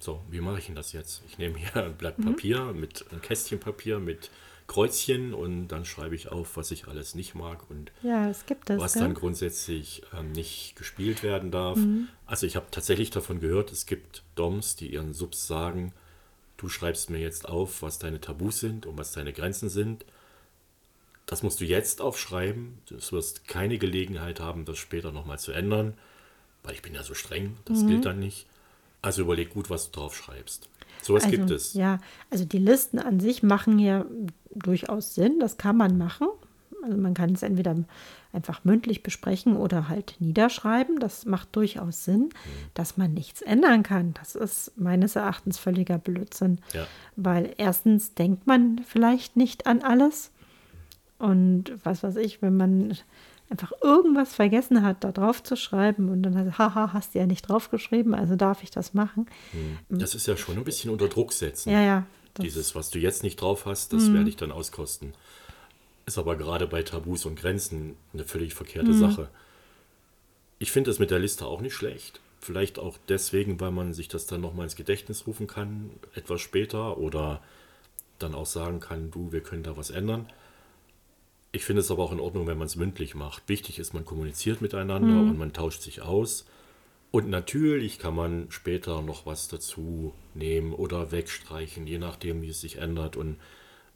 So, 0.00 0.20
wie 0.30 0.40
mache 0.40 0.58
ich 0.58 0.66
denn 0.66 0.74
das 0.74 0.92
jetzt? 0.92 1.22
Ich 1.28 1.38
nehme 1.38 1.56
hier 1.58 1.76
ein 1.84 1.94
Blatt 1.96 2.18
Mhm. 2.18 2.24
Papier 2.24 2.72
mit 2.74 3.04
ein 3.12 3.22
Kästchen 3.22 3.60
Papier 3.60 4.00
mit 4.00 4.30
Kreuzchen 4.66 5.34
und 5.34 5.68
dann 5.68 5.84
schreibe 5.84 6.14
ich 6.14 6.28
auf, 6.32 6.56
was 6.56 6.70
ich 6.70 6.88
alles 6.88 7.14
nicht 7.14 7.34
mag 7.34 7.68
und 7.70 7.92
Ja, 8.02 8.32
gibt 8.46 8.70
das. 8.70 8.80
was 8.80 8.94
gell? 8.94 9.02
dann 9.02 9.14
grundsätzlich 9.14 10.02
ähm, 10.18 10.32
nicht 10.32 10.74
gespielt 10.76 11.22
werden 11.22 11.50
darf. 11.50 11.76
Mhm. 11.78 12.08
Also 12.26 12.46
ich 12.46 12.56
habe 12.56 12.66
tatsächlich 12.70 13.10
davon 13.10 13.40
gehört, 13.40 13.72
es 13.72 13.84
gibt 13.86 14.22
Doms, 14.36 14.74
die 14.76 14.92
ihren 14.92 15.12
Subs 15.12 15.46
sagen, 15.46 15.92
du 16.56 16.68
schreibst 16.68 17.10
mir 17.10 17.18
jetzt 17.18 17.46
auf, 17.48 17.82
was 17.82 17.98
deine 17.98 18.20
Tabus 18.20 18.60
sind 18.60 18.86
und 18.86 18.96
was 18.96 19.12
deine 19.12 19.32
Grenzen 19.32 19.68
sind. 19.68 20.04
Das 21.26 21.42
musst 21.42 21.60
du 21.60 21.64
jetzt 21.64 22.00
aufschreiben. 22.00 22.78
Du 22.86 22.96
wirst 23.12 23.46
keine 23.48 23.78
Gelegenheit 23.78 24.40
haben, 24.40 24.64
das 24.64 24.78
später 24.78 25.12
nochmal 25.12 25.38
zu 25.38 25.52
ändern, 25.52 25.94
weil 26.62 26.74
ich 26.74 26.82
bin 26.82 26.94
ja 26.94 27.02
so 27.02 27.14
streng, 27.14 27.56
das 27.66 27.82
Mhm. 27.82 27.88
gilt 27.88 28.04
dann 28.06 28.18
nicht. 28.18 28.46
Also 29.04 29.22
überleg 29.22 29.50
gut, 29.50 29.68
was 29.68 29.90
du 29.90 30.00
drauf 30.00 30.16
schreibst. 30.16 30.68
Sowas 31.02 31.24
also, 31.24 31.36
gibt 31.36 31.50
es. 31.50 31.74
Ja, 31.74 31.98
also 32.30 32.46
die 32.46 32.58
Listen 32.58 32.98
an 32.98 33.20
sich 33.20 33.42
machen 33.42 33.78
ja 33.78 34.06
durchaus 34.54 35.14
Sinn, 35.14 35.38
das 35.40 35.58
kann 35.58 35.76
man 35.76 35.98
machen. 35.98 36.28
Also 36.82 36.96
man 36.96 37.12
kann 37.12 37.32
es 37.32 37.42
entweder 37.42 37.76
einfach 38.32 38.64
mündlich 38.64 39.02
besprechen 39.02 39.56
oder 39.56 39.88
halt 39.88 40.16
niederschreiben. 40.20 40.98
Das 41.00 41.26
macht 41.26 41.54
durchaus 41.54 42.04
Sinn, 42.04 42.30
dass 42.72 42.96
man 42.96 43.12
nichts 43.12 43.42
ändern 43.42 43.82
kann. 43.82 44.14
Das 44.14 44.34
ist 44.34 44.72
meines 44.76 45.16
Erachtens 45.16 45.58
völliger 45.58 45.98
Blödsinn. 45.98 46.60
Ja. 46.72 46.86
Weil 47.16 47.54
erstens 47.58 48.14
denkt 48.14 48.46
man 48.46 48.80
vielleicht 48.86 49.36
nicht 49.36 49.66
an 49.66 49.82
alles. 49.82 50.30
Und 51.18 51.72
was 51.84 52.02
weiß 52.02 52.16
ich, 52.16 52.40
wenn 52.42 52.56
man 52.56 52.96
einfach 53.62 53.72
irgendwas 53.82 54.34
vergessen 54.34 54.82
hat, 54.82 55.04
da 55.04 55.12
drauf 55.12 55.42
zu 55.42 55.56
schreiben 55.56 56.08
und 56.08 56.22
dann 56.22 56.36
hat, 56.36 56.58
haha, 56.58 56.92
hast 56.92 57.14
du 57.14 57.20
ja 57.20 57.26
nicht 57.26 57.48
draufgeschrieben, 57.48 58.14
also 58.14 58.34
darf 58.36 58.62
ich 58.62 58.70
das 58.70 58.94
machen. 58.94 59.26
Das 59.88 60.14
ist 60.14 60.26
ja 60.26 60.36
schon 60.36 60.56
ein 60.56 60.64
bisschen 60.64 60.90
unter 60.90 61.08
Druck 61.08 61.32
setzen. 61.32 61.70
Ja, 61.70 61.80
ja. 61.80 62.00
Mhm. 62.38 62.42
Dieses, 62.42 62.74
was 62.74 62.90
du 62.90 62.98
jetzt 62.98 63.22
nicht 63.22 63.40
drauf 63.40 63.64
hast, 63.64 63.92
das 63.92 64.12
werde 64.12 64.28
ich 64.28 64.36
dann 64.36 64.50
auskosten. 64.50 65.12
Ist 66.06 66.18
aber 66.18 66.36
gerade 66.36 66.66
bei 66.66 66.82
Tabus 66.82 67.24
und 67.26 67.38
Grenzen 67.40 67.96
eine 68.12 68.24
völlig 68.24 68.54
verkehrte 68.54 68.90
Mhm. 68.90 68.98
Sache. 68.98 69.28
Ich 70.58 70.72
finde 70.72 70.90
das 70.90 70.98
mit 70.98 71.10
der 71.10 71.18
Liste 71.20 71.46
auch 71.46 71.60
nicht 71.60 71.74
schlecht. 71.74 72.20
Vielleicht 72.40 72.78
auch 72.78 72.98
deswegen, 73.08 73.60
weil 73.60 73.70
man 73.70 73.94
sich 73.94 74.08
das 74.08 74.26
dann 74.26 74.40
nochmal 74.40 74.64
ins 74.64 74.76
Gedächtnis 74.76 75.26
rufen 75.26 75.46
kann, 75.46 75.90
etwas 76.14 76.40
später, 76.40 76.98
oder 76.98 77.40
dann 78.18 78.34
auch 78.34 78.46
sagen 78.46 78.80
kann, 78.80 79.10
du, 79.10 79.32
wir 79.32 79.40
können 79.40 79.62
da 79.62 79.76
was 79.76 79.90
ändern. 79.90 80.26
Ich 81.54 81.64
finde 81.64 81.82
es 81.82 81.90
aber 81.92 82.02
auch 82.02 82.10
in 82.10 82.18
Ordnung, 82.18 82.48
wenn 82.48 82.58
man 82.58 82.66
es 82.66 82.74
mündlich 82.74 83.14
macht. 83.14 83.48
Wichtig 83.48 83.78
ist, 83.78 83.94
man 83.94 84.04
kommuniziert 84.04 84.60
miteinander 84.60 85.20
und 85.20 85.38
man 85.38 85.52
tauscht 85.52 85.82
sich 85.82 86.02
aus. 86.02 86.46
Und 87.12 87.30
natürlich 87.30 88.00
kann 88.00 88.16
man 88.16 88.46
später 88.48 89.02
noch 89.02 89.24
was 89.24 89.46
dazu 89.46 90.12
nehmen 90.34 90.72
oder 90.72 91.12
wegstreichen, 91.12 91.86
je 91.86 91.98
nachdem, 91.98 92.42
wie 92.42 92.48
es 92.48 92.60
sich 92.60 92.78
ändert. 92.78 93.16
Und 93.16 93.36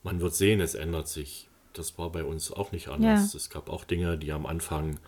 man 0.04 0.20
wird 0.20 0.36
sehen, 0.36 0.60
es 0.60 0.76
ändert 0.76 1.08
sich. 1.08 1.48
Das 1.72 1.98
war 1.98 2.12
bei 2.12 2.22
uns 2.22 2.52
auch 2.52 2.70
nicht 2.70 2.86
anders. 2.86 3.34
Es 3.34 3.50
gab 3.50 3.70
auch 3.70 3.82
Dinge, 3.82 4.16
die 4.16 4.30
am 4.30 4.46
Anfang 4.46 5.00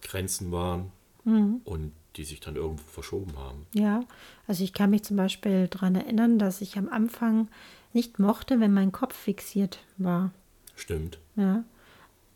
Grenzen 0.00 0.52
waren 0.52 0.92
und 1.24 1.90
die 2.14 2.24
sich 2.24 2.38
dann 2.38 2.54
irgendwo 2.54 2.84
verschoben 2.84 3.36
haben. 3.36 3.66
Ja, 3.74 4.04
also 4.46 4.62
ich 4.62 4.72
kann 4.72 4.90
mich 4.90 5.02
zum 5.02 5.16
Beispiel 5.16 5.66
daran 5.66 5.96
erinnern, 5.96 6.38
dass 6.38 6.60
ich 6.60 6.78
am 6.78 6.88
Anfang 6.88 7.48
nicht 7.92 8.20
mochte, 8.20 8.60
wenn 8.60 8.72
mein 8.72 8.92
Kopf 8.92 9.16
fixiert 9.16 9.80
war. 9.98 10.30
Stimmt. 10.76 11.18
Ja. 11.34 11.64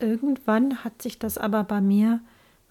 Irgendwann 0.05 0.85
hat 0.85 1.01
sich 1.01 1.19
das 1.19 1.39
aber 1.39 1.65
bei 1.65 1.81
mir 1.81 2.21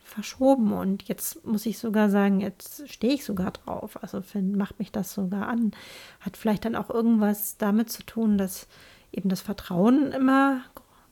verschoben 0.04 0.72
und 0.72 1.04
jetzt 1.04 1.46
muss 1.46 1.66
ich 1.66 1.80
sogar 1.80 2.10
sagen, 2.12 2.40
jetzt 2.42 2.88
stehe 2.88 3.14
ich 3.16 3.26
sogar 3.26 3.52
drauf. 3.52 4.02
Also 4.04 4.22
find, 4.22 4.56
macht 4.56 4.78
mich 4.78 4.92
das 4.92 5.14
sogar 5.14 5.48
an. 5.48 5.72
Hat 6.20 6.38
vielleicht 6.38 6.66
dann 6.66 6.76
auch 6.76 6.92
irgendwas 6.92 7.58
damit 7.58 7.90
zu 7.90 8.04
tun, 8.04 8.38
dass 8.38 8.68
eben 9.12 9.30
das 9.30 9.42
Vertrauen 9.42 10.12
immer 10.12 10.62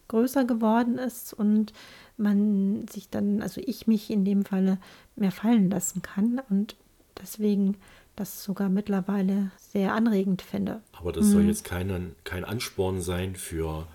größer 0.09 0.45
geworden 0.45 0.99
ist 0.99 1.33
und 1.33 1.73
man 2.17 2.85
sich 2.87 3.09
dann, 3.09 3.41
also 3.41 3.61
ich 3.65 3.87
mich 3.87 4.11
in 4.11 4.23
dem 4.23 4.45
Falle 4.45 4.77
mehr 5.15 5.31
fallen 5.31 5.71
lassen 5.71 6.03
kann 6.03 6.39
und 6.49 6.75
deswegen 7.19 7.77
das 8.15 8.43
sogar 8.43 8.69
mittlerweile 8.69 9.49
sehr 9.57 9.95
anregend 9.95 10.43
finde. 10.43 10.81
Aber 10.91 11.11
das 11.11 11.27
soll 11.27 11.45
jetzt 11.45 11.63
kein, 11.63 12.13
kein 12.23 12.45
Ansporn 12.45 13.01
sein 13.01 13.35
für 13.35 13.87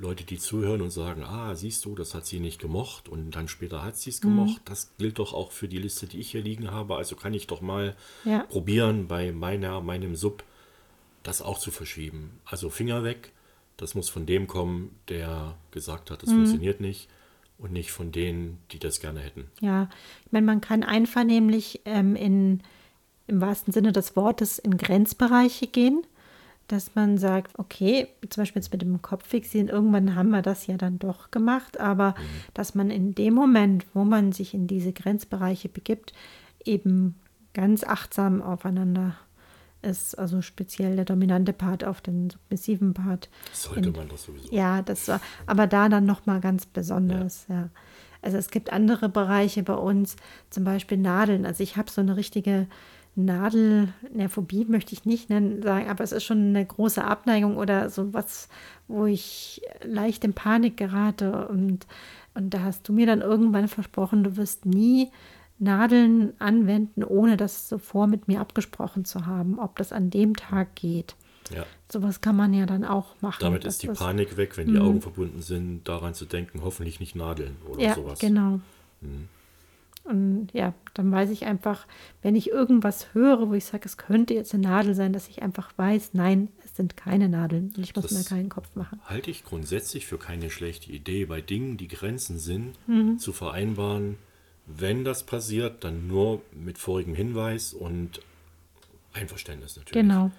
Leute, 0.00 0.22
die 0.24 0.38
zuhören 0.38 0.80
und 0.80 0.90
sagen, 0.90 1.24
ah, 1.24 1.54
siehst 1.56 1.84
du, 1.84 1.94
das 1.96 2.14
hat 2.14 2.24
sie 2.24 2.38
nicht 2.38 2.60
gemocht 2.60 3.08
und 3.08 3.32
dann 3.32 3.48
später 3.48 3.82
hat 3.82 3.96
sie 3.96 4.10
es 4.10 4.20
gemocht. 4.20 4.62
Das 4.64 4.92
gilt 4.96 5.18
doch 5.18 5.34
auch 5.34 5.50
für 5.50 5.66
die 5.66 5.78
Liste, 5.78 6.06
die 6.06 6.20
ich 6.20 6.30
hier 6.30 6.40
liegen 6.42 6.70
habe. 6.70 6.96
Also 6.96 7.16
kann 7.16 7.34
ich 7.34 7.48
doch 7.48 7.60
mal 7.60 7.96
Ja. 8.24 8.44
probieren, 8.44 9.08
bei 9.08 9.32
meiner, 9.32 9.80
meinem 9.80 10.14
Sub 10.14 10.44
das 11.24 11.42
auch 11.42 11.58
zu 11.58 11.70
verschieben. 11.72 12.30
Also 12.44 12.70
Finger 12.70 13.02
weg. 13.02 13.32
Das 13.76 13.94
muss 13.94 14.08
von 14.08 14.24
dem 14.26 14.46
kommen, 14.46 14.94
der 15.08 15.56
gesagt 15.72 16.10
hat, 16.10 16.22
das 16.22 16.30
funktioniert 16.32 16.80
nicht 16.80 17.08
und 17.58 17.72
nicht 17.72 17.90
von 17.92 18.10
denen, 18.12 18.58
die 18.72 18.78
das 18.78 19.00
gerne 19.00 19.20
hätten. 19.20 19.46
Ja, 19.60 19.88
ich 20.26 20.32
meine, 20.32 20.46
man 20.46 20.60
kann 20.60 20.82
einvernehmlich 20.84 21.80
ähm, 21.84 22.14
in, 22.16 22.62
im 23.26 23.40
wahrsten 23.40 23.72
Sinne 23.72 23.92
des 23.92 24.14
Wortes 24.16 24.58
in 24.58 24.76
Grenzbereiche 24.78 25.66
gehen, 25.68 26.02
dass 26.68 26.94
man 26.94 27.18
sagt, 27.18 27.58
okay, 27.58 28.08
zum 28.28 28.42
Beispiel 28.42 28.60
jetzt 28.60 28.72
mit 28.72 28.82
dem 28.82 29.02
Kopffixieren, 29.02 29.68
irgendwann 29.68 30.14
haben 30.14 30.30
wir 30.30 30.42
das 30.42 30.66
ja 30.66 30.76
dann 30.76 30.98
doch 30.98 31.30
gemacht, 31.30 31.80
aber 31.80 32.14
dass 32.54 32.74
man 32.74 32.90
in 32.90 33.14
dem 33.14 33.34
Moment, 33.34 33.86
wo 33.94 34.04
man 34.04 34.32
sich 34.32 34.54
in 34.54 34.66
diese 34.66 34.92
Grenzbereiche 34.92 35.68
begibt, 35.68 36.12
eben 36.64 37.16
ganz 37.54 37.84
achtsam 37.84 38.42
aufeinander 38.42 39.16
ist, 39.80 40.18
also 40.18 40.42
speziell 40.42 40.96
der 40.96 41.04
dominante 41.04 41.52
Part 41.52 41.84
auf 41.84 42.00
den 42.00 42.30
submissiven 42.30 42.94
Part. 42.94 43.28
Sollte 43.52 43.90
man 43.90 44.08
doch 44.08 44.18
sowieso. 44.18 44.54
Ja, 44.54 44.82
das 44.82 45.08
war, 45.08 45.20
aber 45.46 45.66
da 45.66 45.88
dann 45.88 46.04
nochmal 46.04 46.40
ganz 46.40 46.66
besonders, 46.66 47.46
ja. 47.48 47.70
Also 48.20 48.36
es 48.36 48.50
gibt 48.50 48.72
andere 48.72 49.08
Bereiche 49.08 49.62
bei 49.62 49.74
uns, 49.74 50.16
zum 50.50 50.64
Beispiel 50.64 50.98
Nadeln. 50.98 51.46
Also 51.46 51.62
ich 51.62 51.76
habe 51.76 51.90
so 51.90 52.00
eine 52.00 52.16
richtige 52.16 52.66
Nadelnerphobie, 53.18 54.64
möchte 54.66 54.92
ich 54.92 55.04
nicht 55.04 55.28
nennen, 55.28 55.62
sagen, 55.62 55.88
aber 55.88 56.04
es 56.04 56.12
ist 56.12 56.24
schon 56.24 56.48
eine 56.48 56.64
große 56.64 57.02
Abneigung 57.02 57.56
oder 57.56 57.90
so 57.90 58.12
was, 58.14 58.48
wo 58.86 59.06
ich 59.06 59.62
leicht 59.82 60.24
in 60.24 60.34
Panik 60.34 60.76
gerate. 60.76 61.48
Und, 61.48 61.86
und 62.34 62.54
da 62.54 62.60
hast 62.60 62.88
du 62.88 62.92
mir 62.92 63.06
dann 63.06 63.20
irgendwann 63.20 63.68
versprochen, 63.68 64.22
du 64.22 64.36
wirst 64.36 64.66
nie 64.66 65.10
Nadeln 65.58 66.32
anwenden, 66.38 67.02
ohne 67.02 67.36
das 67.36 67.68
zuvor 67.68 68.06
mit 68.06 68.28
mir 68.28 68.40
abgesprochen 68.40 69.04
zu 69.04 69.26
haben, 69.26 69.58
ob 69.58 69.76
das 69.76 69.92
an 69.92 70.10
dem 70.10 70.36
Tag 70.36 70.76
geht. 70.76 71.16
Ja. 71.52 71.66
Sowas 71.90 72.20
kann 72.20 72.36
man 72.36 72.54
ja 72.54 72.66
dann 72.66 72.84
auch 72.84 73.20
machen. 73.20 73.40
Damit 73.40 73.64
ist 73.64 73.82
die 73.82 73.88
Panik 73.88 74.36
weg, 74.36 74.56
wenn 74.56 74.68
die 74.68 74.78
Augen 74.78 75.00
verbunden 75.00 75.42
sind, 75.42 75.88
daran 75.88 76.14
zu 76.14 76.26
denken, 76.26 76.62
hoffentlich 76.62 77.00
nicht 77.00 77.16
nadeln 77.16 77.56
oder 77.66 77.82
ja, 77.82 77.94
sowas. 77.94 78.18
genau. 78.18 78.60
Und 80.08 80.48
ja, 80.52 80.72
dann 80.94 81.12
weiß 81.12 81.30
ich 81.30 81.44
einfach, 81.46 81.86
wenn 82.22 82.34
ich 82.34 82.48
irgendwas 82.50 83.12
höre, 83.14 83.48
wo 83.48 83.54
ich 83.54 83.64
sage, 83.66 83.82
es 83.84 83.96
könnte 83.96 84.34
jetzt 84.34 84.54
eine 84.54 84.62
Nadel 84.62 84.94
sein, 84.94 85.12
dass 85.12 85.28
ich 85.28 85.42
einfach 85.42 85.70
weiß, 85.76 86.10
nein, 86.14 86.48
es 86.64 86.74
sind 86.76 86.96
keine 86.96 87.28
Nadeln. 87.28 87.72
Und 87.76 87.84
ich 87.84 87.94
muss 87.94 88.06
Das 88.06 88.12
mir 88.12 88.24
keinen 88.24 88.48
Kopf 88.48 88.74
machen. 88.74 89.00
Halte 89.04 89.30
ich 89.30 89.44
grundsätzlich 89.44 90.06
für 90.06 90.18
keine 90.18 90.50
schlechte 90.50 90.90
Idee, 90.90 91.26
bei 91.26 91.40
Dingen, 91.40 91.76
die 91.76 91.88
Grenzen 91.88 92.38
sind, 92.38 92.74
Mhm. 92.86 93.18
zu 93.18 93.32
vereinbaren, 93.32 94.16
wenn 94.66 95.04
das 95.04 95.24
passiert, 95.24 95.84
dann 95.84 96.06
nur 96.08 96.40
mit 96.52 96.78
vorigem 96.78 97.14
Hinweis 97.14 97.72
und 97.72 98.20
Einverständnis 99.12 99.76
natürlich. 99.76 100.02
Genau. 100.02 100.30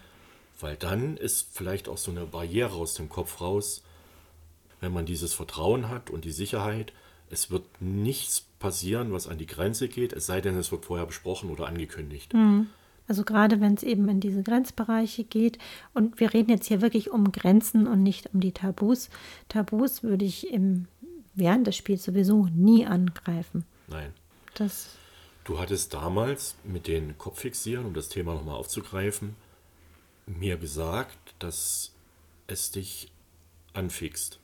Weil 0.60 0.76
dann 0.76 1.18
ist 1.18 1.48
vielleicht 1.54 1.88
auch 1.88 1.98
so 1.98 2.12
eine 2.12 2.26
Barriere 2.26 2.74
aus 2.76 2.94
dem 2.96 3.10
Kopf 3.10 3.42
raus, 3.42 3.84
wenn 4.82 4.94
man 4.94 5.06
dieses 5.06 5.34
Vertrauen 5.34 5.90
hat 5.90 6.10
und 6.10 6.26
die 6.26 6.32
Sicherheit, 6.32 6.94
es 7.30 7.52
wird 7.52 7.66
nichts 7.80 8.42
passieren, 8.60 9.12
was 9.12 9.28
an 9.28 9.38
die 9.38 9.46
Grenze 9.46 9.88
geht, 9.88 10.14
es 10.14 10.26
sei 10.26 10.42
denn, 10.42 10.58
es 10.58 10.72
wird 10.72 10.86
vorher 10.86 11.06
besprochen 11.06 11.50
oder 11.50 11.68
angekündigt. 11.68 12.34
Also 13.08 13.24
gerade 13.24 13.60
wenn 13.60 13.74
es 13.74 13.84
eben 13.84 14.08
in 14.08 14.20
diese 14.20 14.44
Grenzbereiche 14.44 15.24
geht. 15.24 15.58
Und 15.94 16.20
wir 16.20 16.34
reden 16.34 16.52
jetzt 16.52 16.68
hier 16.68 16.82
wirklich 16.82 17.10
um 17.10 17.32
Grenzen 17.32 17.88
und 17.88 18.04
nicht 18.04 18.34
um 18.34 18.40
die 18.40 18.52
Tabus. 18.52 19.10
Tabus 19.48 20.04
würde 20.04 20.26
ich 20.26 20.52
im, 20.52 20.88
während 21.34 21.66
des 21.66 21.76
Spiels 21.76 22.04
sowieso 22.04 22.48
nie 22.54 22.86
angreifen. 22.86 23.66
Nein. 23.88 24.14
Das, 24.54 24.90
Du 25.50 25.58
hattest 25.58 25.96
damals 25.96 26.56
mit 26.64 26.86
den 26.86 27.18
Kopffixieren, 27.18 27.88
um 27.88 27.96
das 27.96 28.10
Thema 28.10 28.36
nochmal 28.36 28.56
aufzugreifen, 28.56 29.36
mir 30.28 30.58
gesagt, 30.58 31.18
dass 31.40 31.96
es 32.46 32.70
dich 32.70 33.12
anfixt. 33.74 34.40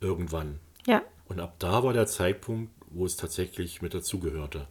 Irgendwann. 0.00 0.60
ja, 0.86 1.02
Und 1.28 1.40
ab 1.40 1.54
da 1.58 1.82
war 1.82 1.92
der 1.92 2.06
Zeitpunkt, 2.06 2.72
wo 2.90 3.06
es 3.06 3.16
tatsächlich 3.16 3.82
mit 3.82 3.94
dazugehörte. 3.94 4.66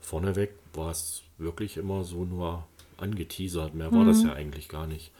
Vorneweg 0.00 0.54
war 0.74 0.90
es 0.90 1.22
wirklich 1.38 1.76
immer 1.76 2.04
so 2.04 2.24
nur 2.24 2.66
angeteasert. 2.96 3.74
Mehr 3.74 3.92
war 3.92 4.04
das 4.04 4.22
ja 4.22 4.32
eigentlich 4.32 4.68
gar 4.68 4.86
nicht. 4.86 5.12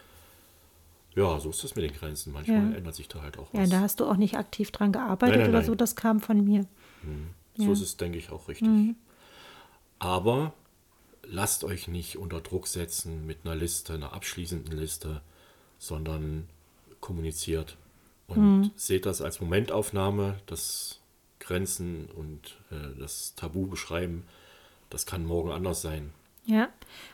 Ja, 1.15 1.39
so 1.39 1.51
ist 1.51 1.62
es 1.62 1.75
mit 1.77 1.85
den 1.85 1.93
Grenzen. 1.93 2.33
Manchmal 2.33 2.71
Ja. 2.73 2.77
ändert 2.79 2.95
sich 2.95 3.07
da 3.09 3.21
halt 3.23 3.39
auch 3.39 3.53
ja, 3.53 3.61
was. 3.62 3.71
da 3.71 3.81
hast 3.81 4.01
du 4.01 4.07
auch 4.07 4.17
nicht 4.17 4.37
aktiv 4.39 4.71
dran 4.71 4.93
gearbeitet 4.93 5.37
Nein, 5.37 5.41
nein, 5.41 5.49
oder 5.51 5.59
nein. 5.59 5.67
so, 5.67 5.75
das 5.75 5.95
kam 5.95 6.21
von 6.21 6.43
mir. 6.43 6.67
So 7.57 7.65
Ja. 7.65 7.73
ist 7.73 7.81
es, 7.83 7.97
denke 7.99 8.17
ich, 8.19 8.31
auch 8.31 8.49
richtig. 8.49 8.97
Aber 9.99 10.55
lasst 11.23 11.65
euch 11.65 11.87
nicht 11.87 12.17
unter 12.17 12.41
Druck 12.41 12.67
setzen 12.67 13.27
mit 13.27 13.39
einer 13.45 13.55
Liste, 13.55 13.93
einer 13.95 14.12
abschließenden 14.15 14.77
Liste, 14.77 15.21
sondern 15.79 16.49
kommuniziert 17.01 17.77
und 18.37 18.73
seht 18.77 19.07
das 19.07 19.21
als 19.23 19.41
Momentaufnahme, 19.41 20.37
das 20.47 21.01
Grenzen 21.39 22.09
und 22.17 22.57
äh, 22.71 22.99
das 22.99 23.35
Tabu 23.35 23.67
beschreiben. 23.67 24.25
Das 24.91 25.07
kann 25.07 25.25
morgen 25.25 25.51
anders 25.51 25.83
sein. 25.83 26.12
Ja, 26.45 26.69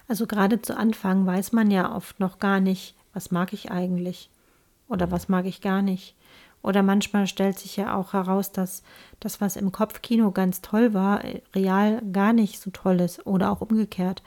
also 0.06 0.26
gerade 0.26 0.62
zu 0.62 0.76
Anfang 0.76 1.26
weiß 1.26 1.52
man 1.52 1.70
ja 1.70 1.94
oft 1.94 2.18
noch 2.18 2.38
gar 2.38 2.60
nicht, 2.60 2.94
was 3.12 3.30
mag 3.30 3.52
ich 3.52 3.70
eigentlich 3.70 4.30
oder 4.88 5.10
was 5.10 5.28
mag 5.28 5.46
ich 5.46 5.60
gar 5.60 5.82
nicht. 5.82 6.14
Oder 6.62 6.82
manchmal 6.82 7.26
stellt 7.26 7.58
sich 7.58 7.76
ja 7.76 7.94
auch 7.94 8.14
heraus, 8.14 8.50
dass 8.50 8.82
das, 9.20 9.40
was 9.40 9.56
im 9.56 9.70
Kopfkino 9.70 10.32
ganz 10.32 10.60
toll 10.60 10.92
war, 10.92 11.24
äh, 11.24 11.40
real 11.54 12.02
gar 12.12 12.32
nicht 12.32 12.60
so 12.60 12.70
toll 12.70 13.00
ist 13.00 13.26
oder 13.26 13.50
auch 13.50 13.60
umgekehrt. 13.60 14.22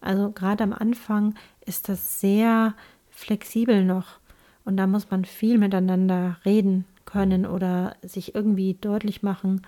Also 0.00 0.30
gerade 0.30 0.64
am 0.64 0.72
Anfang 0.72 1.34
ist 1.64 1.88
das 1.88 2.20
sehr 2.20 2.74
flexibel 3.10 3.84
noch 3.84 4.18
und 4.64 4.76
da 4.76 4.86
muss 4.86 5.10
man 5.10 5.24
viel 5.24 5.58
miteinander 5.58 6.38
reden 6.44 6.84
können 7.04 7.46
oder 7.46 7.96
sich 8.02 8.34
irgendwie 8.34 8.74
deutlich 8.74 9.22
machen 9.22 9.62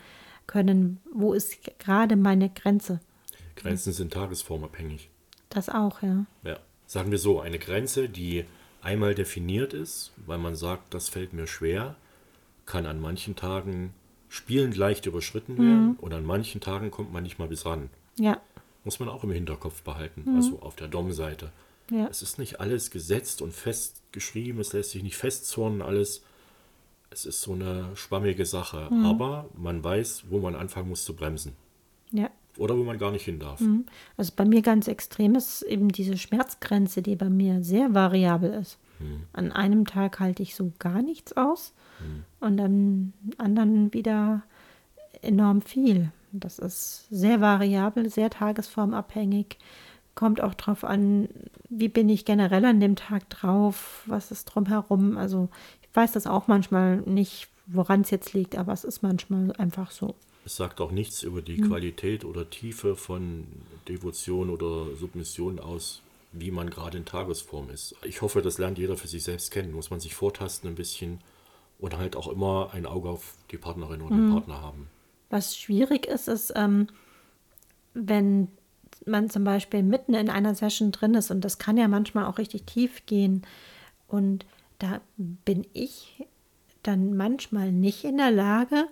können, 0.46 1.00
wo 1.12 1.32
ist 1.32 1.58
gerade 1.78 2.16
meine 2.16 2.50
Grenze. 2.50 3.00
Grenzen 3.56 3.92
sind 3.92 4.12
tagesformabhängig. 4.12 5.10
Das 5.50 5.68
auch, 5.68 6.02
ja. 6.02 6.26
Ja. 6.42 6.58
Sagen 6.86 7.10
wir 7.10 7.18
so, 7.18 7.40
eine 7.40 7.58
Grenze, 7.58 8.08
die 8.08 8.44
einmal 8.82 9.14
definiert 9.14 9.72
ist, 9.72 10.12
weil 10.26 10.38
man 10.38 10.54
sagt, 10.54 10.92
das 10.92 11.08
fällt 11.08 11.32
mir 11.32 11.46
schwer, 11.46 11.96
kann 12.66 12.86
an 12.86 13.00
manchen 13.00 13.36
Tagen 13.36 13.94
spielend 14.28 14.76
leicht 14.76 15.06
überschritten 15.06 15.56
werden 15.58 15.96
und 16.00 16.12
an 16.12 16.26
manchen 16.26 16.60
Tagen 16.60 16.90
kommt 16.90 17.12
man 17.12 17.22
nicht 17.22 17.38
mal 17.38 17.48
bis 17.48 17.64
ran. 17.64 17.88
Ja, 18.18 18.40
Muss 18.84 19.00
man 19.00 19.08
auch 19.08 19.24
im 19.24 19.30
Hinterkopf 19.30 19.82
behalten, 19.82 20.24
also 20.36 20.60
auf 20.60 20.76
der 20.76 20.88
Dom-Seite. 20.88 21.50
Ja, 21.90 22.06
Es 22.08 22.22
ist 22.22 22.38
nicht 22.38 22.60
alles 22.60 22.90
gesetzt 22.90 23.42
und 23.42 23.52
festgeschrieben, 23.52 24.60
es 24.60 24.72
lässt 24.72 24.90
sich 24.90 25.02
nicht 25.02 25.16
festzurren, 25.16 25.82
alles. 25.82 26.22
Es 27.10 27.26
ist 27.26 27.42
so 27.42 27.52
eine 27.52 27.90
schwammige 27.94 28.44
Sache, 28.46 28.88
aber 29.04 29.48
man 29.56 29.84
weiß, 29.84 30.24
wo 30.30 30.40
man 30.40 30.56
anfangen 30.56 30.88
muss 30.88 31.04
zu 31.04 31.14
bremsen. 31.14 31.52
ja. 32.10 32.28
Oder 32.56 32.78
wo 32.78 32.84
man 32.84 32.98
gar 32.98 33.10
nicht 33.10 33.24
hin 33.24 33.40
darf. 33.40 33.60
Also 34.16 34.32
bei 34.36 34.44
mir 34.44 34.62
ganz 34.62 34.86
extrem 34.86 35.34
ist 35.34 35.62
eben 35.62 35.88
diese 35.88 36.16
Schmerzgrenze, 36.16 37.02
die 37.02 37.16
bei 37.16 37.28
mir 37.28 37.64
sehr 37.64 37.94
variabel 37.94 38.52
ist. 38.54 38.78
An 39.32 39.50
einem 39.50 39.86
Tag 39.86 40.20
halte 40.20 40.44
ich 40.44 40.54
so 40.54 40.72
gar 40.78 41.02
nichts 41.02 41.32
aus 41.36 41.72
und 42.38 42.60
am 42.60 43.12
anderen 43.38 43.92
wieder 43.92 44.44
enorm 45.20 45.62
viel. 45.62 46.12
Das 46.30 46.60
ist 46.60 47.06
sehr 47.10 47.40
variabel, 47.40 48.08
sehr 48.08 48.30
tagesformabhängig. 48.30 49.58
Kommt 50.14 50.40
auch 50.40 50.54
drauf 50.54 50.84
an, 50.84 51.28
wie 51.68 51.88
bin 51.88 52.08
ich 52.08 52.24
generell 52.24 52.64
an 52.64 52.80
dem 52.80 52.96
Tag 52.96 53.28
drauf, 53.30 54.02
was 54.06 54.30
ist 54.30 54.44
drumherum. 54.44 55.16
Also 55.16 55.48
ich 55.82 55.94
weiß 55.94 56.12
das 56.12 56.26
auch 56.26 56.46
manchmal 56.46 56.98
nicht, 56.98 57.48
woran 57.66 58.02
es 58.02 58.10
jetzt 58.10 58.32
liegt, 58.32 58.56
aber 58.56 58.72
es 58.72 58.84
ist 58.84 59.02
manchmal 59.02 59.52
einfach 59.56 59.90
so. 59.90 60.14
Es 60.44 60.56
sagt 60.56 60.80
auch 60.80 60.90
nichts 60.90 61.22
über 61.22 61.40
die 61.40 61.56
Qualität 61.56 62.24
oder 62.24 62.50
Tiefe 62.50 62.96
von 62.96 63.46
Devotion 63.88 64.50
oder 64.50 64.94
Submission 64.94 65.58
aus, 65.58 66.02
wie 66.32 66.50
man 66.50 66.68
gerade 66.68 66.98
in 66.98 67.06
Tagesform 67.06 67.70
ist. 67.70 67.94
Ich 68.02 68.20
hoffe, 68.20 68.42
das 68.42 68.58
lernt 68.58 68.78
jeder 68.78 68.96
für 68.96 69.08
sich 69.08 69.24
selbst 69.24 69.50
kennen. 69.50 69.72
Muss 69.72 69.90
man 69.90 70.00
sich 70.00 70.14
vortasten 70.14 70.68
ein 70.68 70.74
bisschen 70.74 71.20
und 71.78 71.96
halt 71.96 72.14
auch 72.14 72.28
immer 72.28 72.70
ein 72.72 72.86
Auge 72.86 73.08
auf 73.08 73.34
die 73.50 73.56
Partnerin 73.56 74.02
oder 74.02 74.16
den 74.16 74.30
Partner 74.30 74.60
haben. 74.60 74.88
Was 75.30 75.56
schwierig 75.56 76.06
ist, 76.06 76.28
ist, 76.28 76.52
ähm, 76.54 76.88
wenn 77.94 78.48
man 79.06 79.30
zum 79.30 79.44
Beispiel 79.44 79.82
mitten 79.82 80.14
in 80.14 80.30
einer 80.30 80.54
Session 80.54 80.92
drin 80.92 81.14
ist 81.14 81.30
und 81.30 81.42
das 81.42 81.58
kann 81.58 81.76
ja 81.76 81.88
manchmal 81.88 82.26
auch 82.26 82.38
richtig 82.38 82.64
tief 82.64 83.06
gehen 83.06 83.42
und 84.08 84.46
da 84.78 85.00
bin 85.16 85.66
ich 85.72 86.26
dann 86.82 87.16
manchmal 87.16 87.72
nicht 87.72 88.04
in 88.04 88.18
der 88.18 88.30
Lage, 88.30 88.86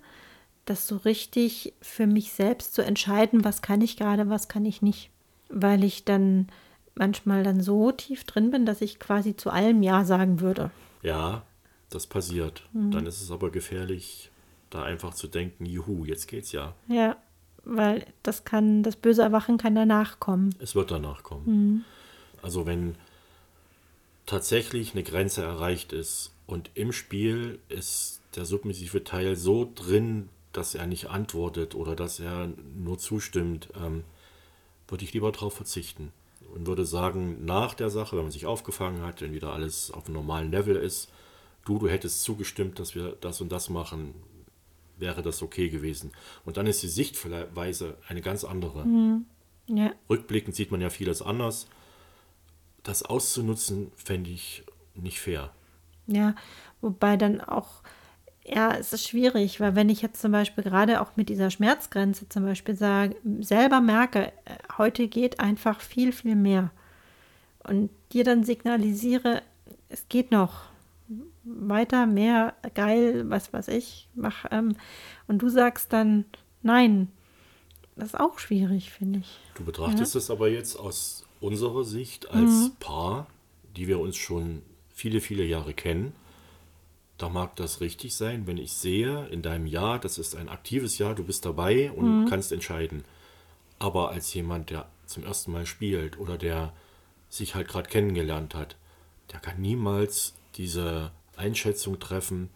das 0.64 0.86
so 0.86 0.96
richtig 0.96 1.74
für 1.80 2.06
mich 2.06 2.32
selbst 2.32 2.74
zu 2.74 2.82
entscheiden, 2.82 3.44
was 3.44 3.62
kann 3.62 3.80
ich 3.80 3.96
gerade, 3.96 4.28
was 4.28 4.48
kann 4.48 4.64
ich 4.64 4.80
nicht, 4.82 5.10
weil 5.48 5.84
ich 5.84 6.04
dann 6.04 6.48
manchmal 6.94 7.42
dann 7.42 7.60
so 7.60 7.90
tief 7.90 8.24
drin 8.24 8.50
bin, 8.50 8.66
dass 8.66 8.80
ich 8.80 8.98
quasi 8.98 9.36
zu 9.36 9.50
allem 9.50 9.82
Ja 9.82 10.04
sagen 10.04 10.40
würde. 10.40 10.70
Ja, 11.02 11.42
das 11.90 12.06
passiert. 12.06 12.62
Dann 12.72 13.06
ist 13.06 13.20
es 13.20 13.30
aber 13.30 13.50
gefährlich, 13.50 14.30
da 14.70 14.82
einfach 14.82 15.14
zu 15.14 15.26
denken, 15.26 15.66
juhu, 15.66 16.04
jetzt 16.04 16.28
geht's 16.28 16.52
ja. 16.52 16.74
Ja, 16.88 17.16
weil 17.64 18.06
das 18.22 18.44
kann, 18.44 18.82
das 18.82 18.96
böse 18.96 19.22
Erwachen 19.22 19.58
kann 19.58 19.74
danach 19.74 20.20
kommen. 20.20 20.54
Es 20.58 20.74
wird 20.74 20.90
danach 20.90 21.22
kommen. 21.22 21.46
Also 22.42 22.66
wenn 22.66 22.96
tatsächlich 24.26 24.92
eine 24.92 25.02
Grenze 25.02 25.42
erreicht 25.42 25.92
ist 25.92 26.32
und 26.46 26.70
im 26.74 26.92
Spiel 26.92 27.58
ist 27.68 28.20
der 28.36 28.44
submissive 28.44 29.04
Teil 29.04 29.36
so 29.36 29.70
drin, 29.74 30.28
dass 30.52 30.74
er 30.74 30.86
nicht 30.86 31.08
antwortet 31.08 31.74
oder 31.74 31.96
dass 31.96 32.20
er 32.20 32.48
nur 32.76 32.98
zustimmt, 32.98 33.68
ähm, 33.82 34.04
würde 34.88 35.04
ich 35.04 35.12
lieber 35.12 35.32
darauf 35.32 35.54
verzichten 35.54 36.12
und 36.54 36.66
würde 36.66 36.84
sagen, 36.84 37.44
nach 37.44 37.74
der 37.74 37.90
Sache, 37.90 38.16
wenn 38.16 38.24
man 38.24 38.32
sich 38.32 38.46
aufgefangen 38.46 39.02
hat, 39.02 39.22
wenn 39.22 39.32
wieder 39.32 39.52
alles 39.52 39.90
auf 39.90 40.06
einem 40.06 40.14
normalen 40.14 40.50
Level 40.50 40.76
ist, 40.76 41.10
du, 41.64 41.78
du 41.78 41.88
hättest 41.88 42.22
zugestimmt, 42.22 42.78
dass 42.78 42.94
wir 42.94 43.16
das 43.20 43.40
und 43.40 43.50
das 43.50 43.70
machen, 43.70 44.14
wäre 45.02 45.20
das 45.20 45.42
okay 45.42 45.68
gewesen. 45.68 46.12
Und 46.46 46.56
dann 46.56 46.66
ist 46.66 46.82
die 46.82 46.88
Sichtweise 46.88 47.98
eine 48.08 48.22
ganz 48.22 48.44
andere. 48.44 48.86
Ja, 49.66 49.92
Rückblickend 50.08 50.56
sieht 50.56 50.70
man 50.70 50.80
ja 50.80 50.88
vieles 50.88 51.20
anders. 51.20 51.66
Das 52.82 53.02
auszunutzen, 53.02 53.92
fände 53.96 54.30
ich 54.30 54.64
nicht 54.94 55.20
fair. 55.20 55.52
Ja, 56.06 56.34
wobei 56.80 57.16
dann 57.16 57.40
auch, 57.40 57.82
ja, 58.44 58.74
es 58.74 58.92
ist 58.92 59.06
schwierig, 59.06 59.60
weil 59.60 59.76
wenn 59.76 59.88
ich 59.88 60.02
jetzt 60.02 60.20
zum 60.20 60.32
Beispiel 60.32 60.64
gerade 60.64 61.00
auch 61.00 61.16
mit 61.16 61.28
dieser 61.28 61.50
Schmerzgrenze 61.50 62.28
zum 62.28 62.44
Beispiel 62.44 62.74
sage, 62.74 63.16
selber 63.40 63.80
merke, 63.80 64.32
äh, 64.44 64.56
heute 64.78 65.06
geht 65.06 65.38
einfach 65.38 65.80
viel, 65.80 66.12
viel 66.12 66.34
mehr 66.34 66.70
und 67.62 67.90
dir 68.12 68.24
dann 68.24 68.42
signalisiere, 68.42 69.42
es 69.88 70.08
geht 70.08 70.32
noch 70.32 70.71
weiter, 71.44 72.06
mehr, 72.06 72.54
geil, 72.74 73.28
was 73.28 73.52
weiß 73.52 73.68
ich, 73.68 74.08
mach, 74.14 74.44
ähm, 74.50 74.76
und 75.26 75.38
du 75.38 75.48
sagst 75.48 75.92
dann, 75.92 76.24
nein, 76.62 77.08
das 77.96 78.08
ist 78.08 78.20
auch 78.20 78.38
schwierig, 78.38 78.90
finde 78.90 79.20
ich. 79.20 79.38
Du 79.54 79.64
betrachtest 79.64 80.16
es 80.16 80.30
aber 80.30 80.48
jetzt 80.48 80.76
aus 80.76 81.24
unserer 81.40 81.84
Sicht 81.84 82.30
als 82.30 82.70
Paar, 82.80 83.26
die 83.76 83.88
wir 83.88 83.98
uns 83.98 84.16
schon 84.16 84.62
viele, 84.94 85.20
viele 85.20 85.44
Jahre 85.44 85.74
kennen. 85.74 86.14
da 87.18 87.28
mag 87.28 87.54
das 87.56 87.80
richtig 87.80 88.16
sein, 88.16 88.48
wenn 88.48 88.56
ich 88.56 88.72
sehe 88.72 89.28
in 89.28 89.42
deinem 89.42 89.66
Jahr, 89.66 90.00
das 90.00 90.18
ist 90.18 90.34
ein 90.34 90.48
aktives 90.48 90.98
Jahr, 90.98 91.14
du 91.14 91.22
bist 91.22 91.44
dabei 91.44 91.92
und 91.92 92.28
kannst 92.28 92.50
entscheiden. 92.50 93.04
Aber 93.78 94.10
als 94.10 94.34
jemand, 94.34 94.70
der 94.70 94.88
zum 95.06 95.24
ersten 95.24 95.52
Mal 95.52 95.66
spielt 95.66 96.18
oder 96.18 96.36
der 96.36 96.72
sich 97.28 97.54
halt 97.54 97.68
gerade 97.68 97.88
kennengelernt 97.88 98.54
hat, 98.54 98.76
der 99.30 99.38
kann 99.38 99.60
niemals 99.60 100.34
diese 100.56 101.12
Einschätzung 101.36 101.98
treffen, 101.98 102.48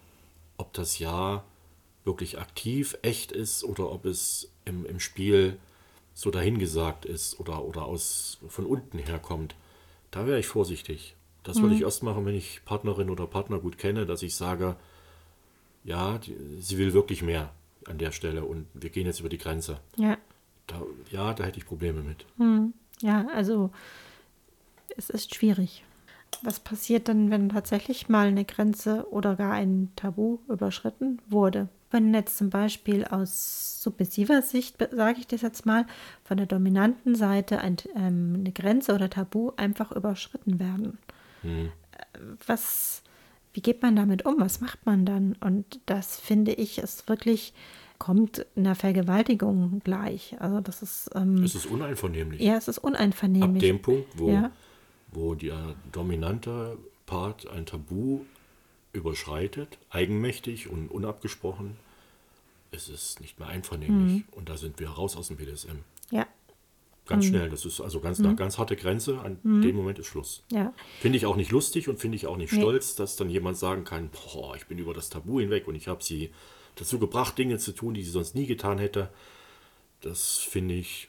ob 0.57 0.73
das 0.73 0.99
Jahr 0.99 1.43
wirklich 2.03 2.39
aktiv, 2.39 2.97
echt 3.01 3.31
ist 3.31 3.63
oder 3.63 3.91
ob 3.91 4.05
es 4.05 4.49
im, 4.65 4.85
im 4.85 4.99
Spiel 4.99 5.57
so 6.13 6.31
dahingesagt 6.31 7.05
ist 7.05 7.39
oder, 7.39 7.63
oder 7.63 7.85
aus, 7.85 8.39
von 8.47 8.65
unten 8.65 8.97
herkommt. 8.97 9.55
Da 10.09 10.25
wäre 10.25 10.39
ich 10.39 10.47
vorsichtig. 10.47 11.15
Das 11.43 11.61
würde 11.61 11.75
ich 11.75 11.81
erst 11.81 12.03
machen, 12.03 12.25
wenn 12.25 12.35
ich 12.35 12.61
Partnerin 12.65 13.09
oder 13.09 13.25
Partner 13.25 13.59
gut 13.59 13.77
kenne, 13.77 14.05
dass 14.05 14.21
ich 14.21 14.35
sage, 14.35 14.75
ja, 15.85 16.17
die, 16.17 16.35
sie 16.59 16.77
will 16.77 16.93
wirklich 16.93 17.21
mehr 17.21 17.53
an 17.85 17.97
der 17.97 18.11
Stelle 18.11 18.43
und 18.43 18.67
wir 18.73 18.89
gehen 18.89 19.05
jetzt 19.05 19.21
über 19.21 19.29
die 19.29 19.37
Grenze. 19.37 19.79
Ja. 19.95 20.17
Da, 20.65 20.81
ja, 21.09 21.33
da 21.33 21.45
hätte 21.45 21.59
ich 21.59 21.65
Probleme 21.65 22.01
mit. 22.01 22.25
Ja, 23.01 23.27
also 23.27 23.71
es 24.97 25.09
ist 25.09 25.35
schwierig. 25.35 25.83
Was 26.43 26.59
passiert 26.59 27.07
dann, 27.07 27.29
wenn 27.31 27.49
tatsächlich 27.49 28.09
mal 28.09 28.27
eine 28.27 28.45
Grenze 28.45 29.07
oder 29.11 29.35
gar 29.35 29.53
ein 29.53 29.91
Tabu 29.95 30.39
überschritten 30.47 31.19
wurde? 31.27 31.69
Wenn 31.89 32.13
jetzt 32.13 32.37
zum 32.37 32.49
Beispiel 32.49 33.05
aus 33.05 33.81
submissiver 33.81 34.41
Sicht, 34.41 34.75
sage 34.91 35.19
ich 35.19 35.27
das 35.27 35.41
jetzt 35.41 35.65
mal, 35.65 35.85
von 36.23 36.37
der 36.37 36.45
dominanten 36.45 37.15
Seite 37.15 37.59
ein, 37.59 37.77
ähm, 37.95 38.35
eine 38.39 38.51
Grenze 38.51 38.93
oder 38.93 39.09
Tabu 39.09 39.51
einfach 39.55 39.91
überschritten 39.93 40.59
werden. 40.59 40.97
Äh, 41.43 41.69
Was, 42.45 43.03
wie 43.53 43.61
geht 43.61 43.81
man 43.81 43.95
damit 43.95 44.25
um? 44.25 44.35
Was 44.39 44.59
macht 44.61 44.85
man 44.85 45.05
dann? 45.05 45.35
Und 45.39 45.79
das 45.85 46.19
finde 46.19 46.51
ich 46.53 46.77
ist 46.79 47.07
wirklich, 47.07 47.53
kommt 47.99 48.45
einer 48.55 48.75
Vergewaltigung 48.75 49.79
gleich. 49.83 50.35
Also 50.39 50.59
das 50.59 50.81
ist, 50.83 51.09
ähm, 51.15 51.41
Es 51.43 51.55
ist 51.55 51.65
uneinvernehmlich. 51.67 52.41
ja, 52.41 52.55
es 52.57 52.67
ist 52.67 52.79
Ab 52.79 52.83
uneinvernehmlich. 52.85 53.63
dem 53.63 53.81
Punkt, 53.81 54.07
wo, 54.19 54.29
Ja. 54.29 54.51
Wo 55.11 55.35
der 55.35 55.75
dominante 55.91 56.77
Part 57.05 57.47
ein 57.47 57.65
Tabu 57.65 58.21
überschreitet, 58.93 59.77
eigenmächtig 59.89 60.69
und 60.69 60.89
unabgesprochen, 60.89 61.77
ist 62.71 62.89
es 62.89 63.19
nicht 63.19 63.39
mehr 63.39 63.47
einvernehmlich. 63.47 64.23
Und 64.31 64.49
da 64.49 64.57
sind 64.57 64.79
wir 64.79 64.89
raus 64.89 65.15
aus 65.15 65.27
dem 65.29 65.37
BDSM. 65.37 65.79
Ja, 66.11 66.27
Ganz 67.05 67.23
schnell. 67.25 67.49
Das 67.49 67.63
ist 67.63 67.79
also 67.79 68.01
ganz, 68.01 68.19
eine 68.19 68.35
ganz 68.35 68.57
harte 68.57 68.75
Grenze. 68.75 69.21
An 69.21 69.39
dem 69.43 69.75
Moment 69.77 69.97
ist 69.97 70.07
Schluss. 70.07 70.43
ja. 70.51 70.73
Finde 70.99 71.17
ich 71.17 71.25
auch 71.25 71.37
nicht 71.37 71.51
lustig 71.51 71.87
und 71.87 71.99
finde 72.01 72.17
ich 72.17 72.27
auch 72.27 72.35
nicht 72.35 72.51
Nee. 72.51 72.59
stolz, 72.59 72.95
dass 72.95 73.15
dann 73.15 73.29
jemand 73.29 73.57
sagen 73.57 73.85
kann, 73.85 74.09
boah, 74.09 74.57
ich 74.57 74.65
bin 74.65 74.77
über 74.77 74.93
das 74.93 75.09
Tabu 75.09 75.39
hinweg 75.39 75.69
und 75.69 75.75
ich 75.75 75.87
habe 75.87 76.03
sie 76.03 76.31
dazu 76.75 76.99
gebracht, 76.99 77.37
Dinge 77.37 77.59
zu 77.59 77.71
tun, 77.71 77.93
die 77.93 78.03
sie 78.03 78.11
sonst 78.11 78.35
nie 78.35 78.45
getan 78.45 78.77
hätte. 78.77 79.09
Das 80.01 80.37
finde 80.37 80.73
ich 80.75 81.07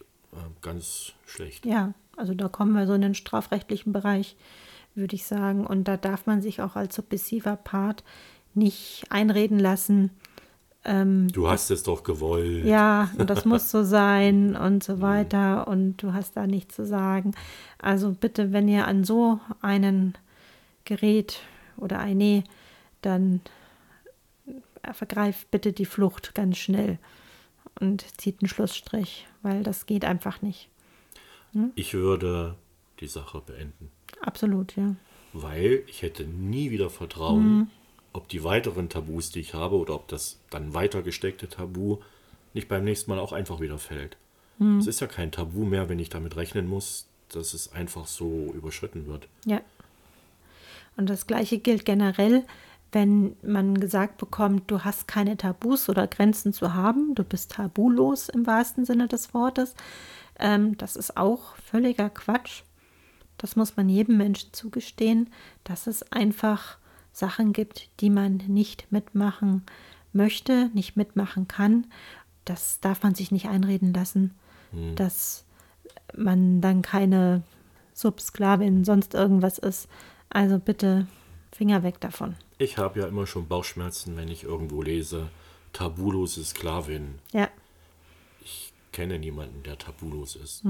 ganz 0.62 1.12
schlecht. 1.26 1.66
Ja, 1.66 1.94
also 2.16 2.34
da 2.34 2.48
kommen 2.48 2.72
wir 2.72 2.86
so 2.86 2.94
in 2.94 3.02
den 3.02 3.14
strafrechtlichen 3.14 3.92
Bereich, 3.92 4.36
würde 4.94 5.14
ich 5.14 5.26
sagen. 5.26 5.66
Und 5.66 5.84
da 5.88 5.96
darf 5.96 6.26
man 6.26 6.42
sich 6.42 6.60
auch 6.60 6.76
als 6.76 6.94
submissiver 6.94 7.56
Part 7.56 8.04
nicht 8.54 9.04
einreden 9.10 9.58
lassen, 9.58 10.10
Du 10.84 11.48
hast 11.50 11.70
es 11.70 11.82
doch 11.82 12.02
gewollt. 12.02 12.64
ja, 12.64 13.10
und 13.18 13.28
das 13.28 13.44
muss 13.44 13.70
so 13.70 13.82
sein 13.82 14.56
und 14.56 14.82
so 14.82 15.02
weiter 15.02 15.68
und 15.68 16.02
du 16.02 16.14
hast 16.14 16.36
da 16.36 16.46
nichts 16.46 16.76
zu 16.76 16.86
sagen. 16.86 17.32
Also 17.78 18.12
bitte, 18.12 18.52
wenn 18.52 18.68
ihr 18.68 18.86
an 18.86 19.04
so 19.04 19.38
einen 19.60 20.16
gerät 20.84 21.40
oder 21.76 21.98
eine, 21.98 22.42
dann 23.02 23.42
vergreift 24.92 25.50
bitte 25.50 25.72
die 25.72 25.84
Flucht 25.84 26.34
ganz 26.34 26.56
schnell 26.56 26.98
und 27.80 28.04
zieht 28.20 28.40
einen 28.40 28.48
Schlussstrich, 28.48 29.26
weil 29.42 29.62
das 29.62 29.86
geht 29.86 30.04
einfach 30.04 30.42
nicht. 30.42 30.68
Ich 31.74 31.94
würde 31.94 32.56
die 33.00 33.06
Sache 33.08 33.40
beenden, 33.40 33.90
Absolut, 34.20 34.76
ja. 34.76 34.94
weil 35.32 35.82
ich 35.86 36.02
hätte 36.02 36.24
nie 36.24 36.70
wieder 36.70 36.90
Vertrauen, 36.90 37.70
ob 38.12 38.28
die 38.28 38.44
weiteren 38.44 38.88
Tabus, 38.88 39.30
die 39.30 39.40
ich 39.40 39.54
habe, 39.54 39.76
oder 39.76 39.94
ob 39.94 40.08
das 40.08 40.38
dann 40.50 40.74
weiter 40.74 41.02
gesteckte 41.02 41.48
Tabu 41.48 41.98
nicht 42.54 42.68
beim 42.68 42.84
nächsten 42.84 43.10
Mal 43.10 43.18
auch 43.18 43.32
einfach 43.32 43.60
wieder 43.60 43.78
fällt. 43.78 44.16
Es 44.80 44.88
ist 44.88 45.00
ja 45.00 45.06
kein 45.06 45.30
Tabu 45.30 45.64
mehr, 45.64 45.88
wenn 45.88 46.00
ich 46.00 46.08
damit 46.08 46.36
rechnen 46.36 46.66
muss, 46.66 47.06
dass 47.28 47.54
es 47.54 47.72
einfach 47.72 48.08
so 48.08 48.52
überschritten 48.54 49.06
wird. 49.06 49.28
Ja. 49.44 49.60
Und 50.96 51.08
das 51.08 51.28
Gleiche 51.28 51.58
gilt 51.58 51.84
generell, 51.84 52.44
wenn 52.92 53.36
man 53.42 53.78
gesagt 53.78 54.16
bekommt, 54.16 54.70
du 54.70 54.84
hast 54.84 55.08
keine 55.08 55.36
Tabus 55.36 55.88
oder 55.88 56.06
Grenzen 56.06 56.52
zu 56.52 56.74
haben, 56.74 57.14
du 57.14 57.24
bist 57.24 57.52
tabulos 57.52 58.28
im 58.28 58.46
wahrsten 58.46 58.84
Sinne 58.84 59.08
des 59.08 59.34
Wortes. 59.34 59.74
Ähm, 60.38 60.76
das 60.78 60.96
ist 60.96 61.16
auch 61.16 61.56
völliger 61.56 62.08
Quatsch. 62.10 62.62
Das 63.36 63.56
muss 63.56 63.76
man 63.76 63.88
jedem 63.88 64.16
Menschen 64.16 64.52
zugestehen, 64.52 65.30
dass 65.64 65.86
es 65.86 66.10
einfach 66.12 66.78
Sachen 67.12 67.52
gibt, 67.52 67.88
die 68.00 68.10
man 68.10 68.38
nicht 68.48 68.90
mitmachen 68.90 69.64
möchte, 70.12 70.70
nicht 70.72 70.96
mitmachen 70.96 71.46
kann. 71.46 71.86
Das 72.44 72.80
darf 72.80 73.02
man 73.02 73.14
sich 73.14 73.30
nicht 73.30 73.48
einreden 73.48 73.92
lassen, 73.92 74.34
dass 74.96 75.44
man 76.16 76.60
dann 76.60 76.82
keine 76.82 77.42
Subsklavin, 77.92 78.84
sonst 78.84 79.14
irgendwas 79.14 79.58
ist. 79.58 79.88
Also 80.30 80.58
bitte 80.58 81.06
Finger 81.52 81.82
weg 81.82 82.00
davon. 82.00 82.36
Ich 82.58 82.76
habe 82.76 83.00
ja 83.00 83.06
immer 83.06 83.26
schon 83.26 83.46
Bauchschmerzen, 83.46 84.16
wenn 84.16 84.28
ich 84.28 84.44
irgendwo 84.44 84.82
lese, 84.82 85.28
tabulose 85.72 86.44
Sklavin. 86.44 87.20
Ja. 87.32 87.48
Ich 88.42 88.72
kenne 88.92 89.18
niemanden, 89.18 89.62
der 89.62 89.78
tabulos 89.78 90.34
ist. 90.36 90.64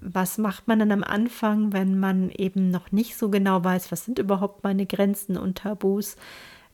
Was 0.00 0.38
macht 0.38 0.66
man 0.68 0.78
dann 0.78 0.92
am 0.92 1.04
Anfang, 1.04 1.72
wenn 1.72 1.98
man 1.98 2.30
eben 2.30 2.70
noch 2.70 2.90
nicht 2.92 3.16
so 3.16 3.28
genau 3.28 3.62
weiß, 3.62 3.92
was 3.92 4.04
sind 4.04 4.18
überhaupt 4.18 4.64
meine 4.64 4.86
Grenzen 4.86 5.36
und 5.36 5.58
Tabus 5.58 6.16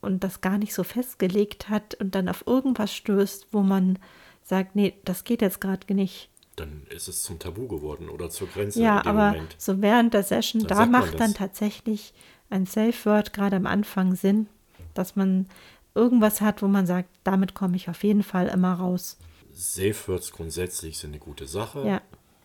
und 0.01 0.23
das 0.23 0.41
gar 0.43 0.59
nicht 0.59 0.75
so 0.75 0.85
festgelegt 0.85 1.69
hat 1.69 1.95
und 1.95 2.15
dann 2.15 2.29
auf 2.29 2.47
irgendwas 2.47 2.95
stößt, 2.95 3.49
wo 3.51 3.63
man 3.63 3.99
sagt, 4.43 4.77
nee, 4.77 4.95
das 5.05 5.25
geht 5.25 5.41
jetzt 5.43 5.61
gerade 5.61 5.93
nicht. 5.95 6.29
Dann 6.57 6.87
ist 6.91 7.09
es 7.09 7.23
zum 7.25 7.39
Tabu 7.41 7.67
geworden 7.67 8.09
oder 8.09 8.31
zur 8.31 8.47
Grenze 8.47 8.81
Ja, 8.81 8.99
in 8.99 9.03
dem 9.03 9.09
aber 9.09 9.33
Moment. 9.33 9.57
so 9.59 9.83
während 9.83 10.15
der 10.15 10.23
Session, 10.23 10.63
Dann 10.67 10.79
da 10.79 10.87
macht 10.87 11.19
dann 11.19 11.35
tatsächlich 11.35 12.13
ein 12.55 12.67
Safe 12.67 13.05
Word 13.05 13.33
gerade 13.33 13.57
am 13.57 13.67
Anfang 13.67 14.15
Sinn, 14.15 14.47
dass 14.95 15.17
man 15.17 15.47
irgendwas 15.95 16.41
hat, 16.41 16.63
wo 16.63 16.69
man 16.69 16.87
sagt, 16.87 17.11
damit 17.25 17.55
komme 17.55 17.77
ich 17.77 17.89
auf 17.89 18.03
jeden 18.05 18.23
Fall 18.23 18.47
immer 18.49 18.75
raus. 18.75 19.19
Safe 19.53 19.97
Words 20.07 20.33
grundsätzlich 20.33 20.99
sind 20.99 21.11
eine 21.11 21.19
gute 21.19 21.47
Sache. 21.47 21.87
Ja. 21.87 22.03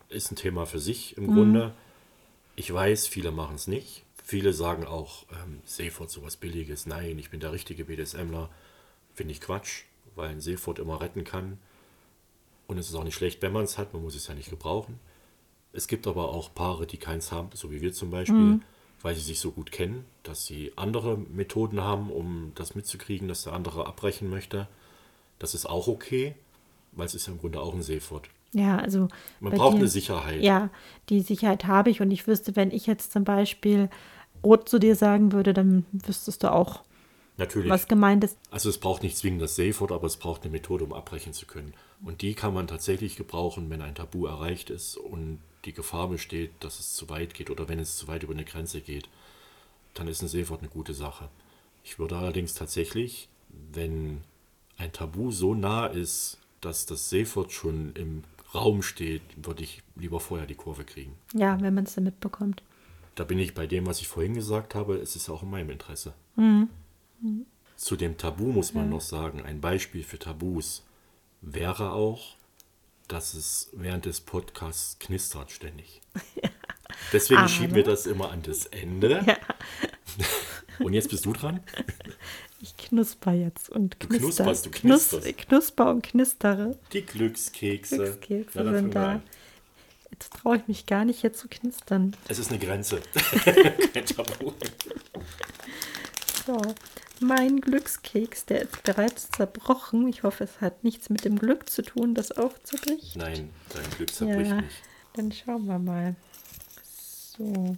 Ist 0.08 0.30
ein 0.30 0.36
Thema 0.36 0.66
für 0.66 0.80
sich 0.80 1.16
im 1.16 1.32
Grunde. 1.32 1.72
Ich 2.56 2.72
weiß, 2.72 3.06
viele 3.06 3.30
machen 3.30 3.54
es 3.56 3.68
nicht. 3.68 4.04
Viele 4.24 4.52
sagen 4.52 4.84
auch, 4.84 5.24
ähm, 5.30 5.60
Safe 5.64 5.98
Word 5.98 6.10
sowas 6.10 6.36
Billiges. 6.36 6.86
Nein, 6.86 7.18
ich 7.18 7.30
bin 7.30 7.40
der 7.40 7.52
richtige 7.52 7.84
BDSMler. 7.84 8.50
Finde 9.14 9.32
ich 9.32 9.40
Quatsch, 9.40 9.84
weil 10.14 10.30
ein 10.30 10.40
Safe 10.40 10.66
Word 10.66 10.78
immer 10.80 11.00
retten 11.00 11.24
kann. 11.24 11.58
Und 12.66 12.78
es 12.78 12.88
ist 12.88 12.94
auch 12.94 13.04
nicht 13.04 13.14
schlecht, 13.16 13.42
wenn 13.42 13.52
man 13.52 13.64
es 13.64 13.78
hat. 13.78 13.92
Man 13.92 14.02
muss 14.02 14.14
es 14.14 14.26
ja 14.26 14.34
nicht 14.34 14.50
gebrauchen. 14.50 14.98
Es 15.72 15.86
gibt 15.86 16.06
aber 16.06 16.30
auch 16.30 16.52
Paare, 16.52 16.86
die 16.86 16.98
keins 16.98 17.30
haben, 17.30 17.50
so 17.54 17.70
wie 17.70 17.80
wir 17.80 17.92
zum 17.92 18.10
Beispiel, 18.10 18.60
weil 19.02 19.14
sie 19.14 19.22
sich 19.22 19.40
so 19.40 19.50
gut 19.50 19.72
kennen, 19.72 20.04
dass 20.22 20.46
sie 20.46 20.72
andere 20.76 21.16
Methoden 21.16 21.80
haben, 21.80 22.10
um 22.10 22.52
das 22.54 22.74
mitzukriegen, 22.74 23.28
dass 23.28 23.44
der 23.44 23.52
andere 23.54 23.86
abbrechen 23.86 24.28
möchte. 24.28 24.68
Das 25.38 25.54
ist 25.54 25.66
auch 25.66 25.88
okay, 25.88 26.34
weil 26.92 27.06
es 27.06 27.14
ist 27.14 27.26
ja 27.26 27.32
im 27.32 27.38
Grunde 27.38 27.60
auch 27.60 27.74
ein 27.74 27.82
Safe 27.82 28.02
Word. 28.10 28.28
Ja, 28.52 28.78
also. 28.78 29.08
Man 29.38 29.52
braucht 29.52 29.74
dir- 29.74 29.78
eine 29.78 29.88
Sicherheit. 29.88 30.42
Ja, 30.42 30.70
die 31.08 31.20
Sicherheit 31.20 31.66
habe 31.66 31.88
ich 31.90 32.00
und 32.00 32.10
ich 32.10 32.26
wüsste, 32.26 32.56
wenn 32.56 32.70
ich 32.72 32.86
jetzt 32.86 33.12
zum 33.12 33.24
Beispiel 33.24 33.88
rot 34.44 34.68
zu 34.68 34.78
dir 34.78 34.96
sagen 34.96 35.32
würde, 35.32 35.52
dann 35.54 35.86
wüsstest 35.92 36.42
du 36.42 36.52
auch, 36.52 36.80
Natürlich. 37.36 37.70
was 37.70 37.88
gemeint 37.88 38.24
ist. 38.24 38.36
Also 38.50 38.68
es 38.68 38.78
braucht 38.78 39.02
nicht 39.02 39.16
zwingend 39.16 39.40
das 39.40 39.54
Safe 39.56 39.78
Word, 39.80 39.92
aber 39.92 40.06
es 40.06 40.16
braucht 40.16 40.42
eine 40.42 40.50
Methode, 40.50 40.84
um 40.84 40.92
abbrechen 40.92 41.32
zu 41.32 41.46
können. 41.46 41.72
Und 42.04 42.22
die 42.22 42.34
kann 42.34 42.52
man 42.52 42.66
tatsächlich 42.66 43.16
gebrauchen, 43.16 43.70
wenn 43.70 43.82
ein 43.82 43.94
Tabu 43.94 44.26
erreicht 44.26 44.68
ist 44.70 44.96
und 44.96 45.38
die 45.64 45.72
Gefahr 45.72 46.08
besteht, 46.08 46.52
dass 46.60 46.78
es 46.78 46.94
zu 46.94 47.08
weit 47.08 47.34
geht 47.34 47.50
oder 47.50 47.68
wenn 47.68 47.78
es 47.78 47.96
zu 47.96 48.08
weit 48.08 48.22
über 48.22 48.32
eine 48.32 48.44
Grenze 48.44 48.80
geht. 48.80 49.08
Dann 49.94 50.08
ist 50.08 50.22
ein 50.22 50.48
Word 50.48 50.60
eine 50.60 50.68
gute 50.68 50.94
Sache. 50.94 51.28
Ich 51.84 51.98
würde 51.98 52.16
allerdings 52.16 52.54
tatsächlich, 52.54 53.28
wenn 53.72 54.22
ein 54.78 54.92
Tabu 54.92 55.30
so 55.30 55.54
nah 55.54 55.86
ist, 55.86 56.38
dass 56.60 56.86
das 56.86 57.12
Word 57.12 57.52
schon 57.52 57.92
im 57.94 58.24
Raum 58.54 58.82
steht, 58.82 59.22
würde 59.36 59.62
ich 59.62 59.82
lieber 59.96 60.20
vorher 60.20 60.46
die 60.46 60.54
Kurve 60.54 60.84
kriegen. 60.84 61.14
Ja, 61.34 61.60
wenn 61.60 61.74
man 61.74 61.84
es 61.84 61.94
dann 61.94 62.04
mitbekommt. 62.04 62.62
Da 63.14 63.24
bin 63.24 63.38
ich 63.38 63.54
bei 63.54 63.66
dem, 63.66 63.86
was 63.86 64.00
ich 64.00 64.08
vorhin 64.08 64.34
gesagt 64.34 64.74
habe, 64.74 64.96
es 64.96 65.16
ist 65.16 65.28
auch 65.28 65.42
in 65.42 65.50
meinem 65.50 65.70
Interesse. 65.70 66.14
Zu 67.76 67.96
dem 67.96 68.16
Tabu 68.18 68.52
muss 68.52 68.74
man 68.74 68.90
noch 68.90 69.00
sagen, 69.00 69.42
ein 69.42 69.60
Beispiel 69.60 70.02
für 70.02 70.18
Tabus 70.18 70.84
wäre 71.40 71.92
auch, 71.92 72.36
dass 73.12 73.34
es 73.34 73.68
während 73.72 74.04
des 74.04 74.20
Podcasts 74.20 74.98
knistert 74.98 75.50
ständig. 75.50 76.00
Deswegen 77.12 77.40
Aber- 77.40 77.48
schieben 77.48 77.74
wir 77.74 77.84
das 77.84 78.06
immer 78.06 78.30
an 78.30 78.42
das 78.42 78.66
Ende. 78.66 79.22
Ja. 79.26 79.36
Und 80.84 80.94
jetzt 80.94 81.10
bist 81.10 81.26
du 81.26 81.32
dran. 81.32 81.60
Ich 82.62 82.74
knusper 82.76 83.32
jetzt 83.32 83.68
und 83.70 83.96
Du 84.00 84.08
knister. 84.08 84.44
knusperst, 84.44 84.66
du 84.66 84.70
Knus- 84.70 84.80
knisterst. 85.10 85.38
knusper 85.38 85.90
und 85.90 86.02
knistere. 86.02 86.78
Die 86.92 87.02
Glückskekse. 87.04 87.96
Glückskekse 87.96 88.64
dann 88.64 88.74
sind 88.74 88.94
da. 88.94 89.22
Jetzt 90.10 90.32
traue 90.32 90.56
ich 90.56 90.66
mich 90.68 90.86
gar 90.86 91.04
nicht, 91.04 91.20
hier 91.20 91.32
zu 91.34 91.48
knistern. 91.48 92.16
Es 92.28 92.38
ist 92.38 92.50
eine 92.50 92.58
Grenze. 92.58 93.00
Kein 93.92 94.06
Tabu. 94.06 94.52
So, 96.46 96.60
mein 97.20 97.60
Glückskeks, 97.60 98.46
der 98.46 98.62
ist 98.62 98.82
bereits 98.82 99.30
zerbrochen. 99.30 100.08
Ich 100.08 100.22
hoffe, 100.22 100.44
es 100.44 100.60
hat 100.60 100.84
nichts 100.84 101.10
mit 101.10 101.24
dem 101.24 101.38
Glück 101.38 101.68
zu 101.68 101.82
tun, 101.82 102.14
das 102.14 102.32
aufzubricht. 102.32 103.16
Nein, 103.16 103.50
dein 103.74 103.90
Glück 103.96 104.10
zerbricht 104.12 104.50
Ja, 104.50 104.60
nicht. 104.60 104.82
dann 105.14 105.32
schauen 105.32 105.66
wir 105.66 105.78
mal. 105.78 106.16
So. 107.36 107.76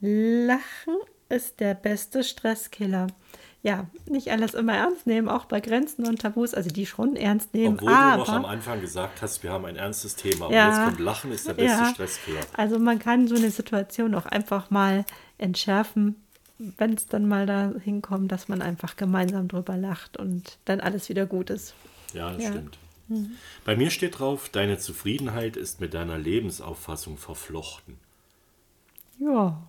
Lachen 0.00 0.96
ist 1.28 1.60
der 1.60 1.74
beste 1.74 2.22
Stresskiller. 2.24 3.06
Ja, 3.62 3.86
nicht 4.06 4.30
alles 4.30 4.52
immer 4.52 4.74
ernst 4.74 5.06
nehmen, 5.06 5.28
auch 5.30 5.46
bei 5.46 5.58
Grenzen 5.60 6.06
und 6.06 6.20
Tabus, 6.20 6.52
also 6.52 6.68
die 6.68 6.84
schon 6.84 7.16
ernst 7.16 7.54
nehmen. 7.54 7.76
Obwohl 7.76 7.94
aber, 7.94 8.24
du 8.24 8.30
noch 8.30 8.36
am 8.36 8.44
Anfang 8.44 8.82
gesagt 8.82 9.22
hast, 9.22 9.42
wir 9.42 9.50
haben 9.52 9.64
ein 9.64 9.76
ernstes 9.76 10.16
Thema. 10.16 10.46
Und 10.48 10.52
Ja. 10.52 10.68
jetzt 10.68 10.84
kommt 10.84 11.00
Lachen 11.00 11.32
ist 11.32 11.48
der 11.48 11.54
beste 11.54 11.78
Ja. 11.78 11.86
Stresskiller. 11.94 12.40
Also 12.54 12.78
man 12.78 12.98
kann 12.98 13.26
so 13.26 13.36
eine 13.36 13.50
Situation 13.50 14.14
auch 14.14 14.26
einfach 14.26 14.68
mal 14.70 15.06
entschärfen, 15.38 16.22
wenn 16.58 16.94
es 16.94 17.06
dann 17.06 17.26
mal 17.28 17.46
dahin 17.46 18.00
kommt, 18.02 18.30
dass 18.32 18.48
man 18.48 18.62
einfach 18.62 18.96
gemeinsam 18.96 19.48
drüber 19.48 19.76
lacht 19.76 20.16
und 20.16 20.58
dann 20.64 20.80
alles 20.80 21.08
wieder 21.08 21.26
gut 21.26 21.50
ist. 21.50 21.74
Ja, 22.12 22.32
das 22.32 22.42
Ja. 22.44 22.50
stimmt. 22.50 22.78
Bei 23.66 23.76
mir 23.76 23.90
steht 23.90 24.18
drauf, 24.18 24.48
deine 24.48 24.78
Zufriedenheit 24.78 25.56
ist 25.58 25.78
mit 25.80 25.92
deiner 25.92 26.16
Lebensauffassung 26.16 27.18
verflochten. 27.18 27.98
Ja, 29.18 29.60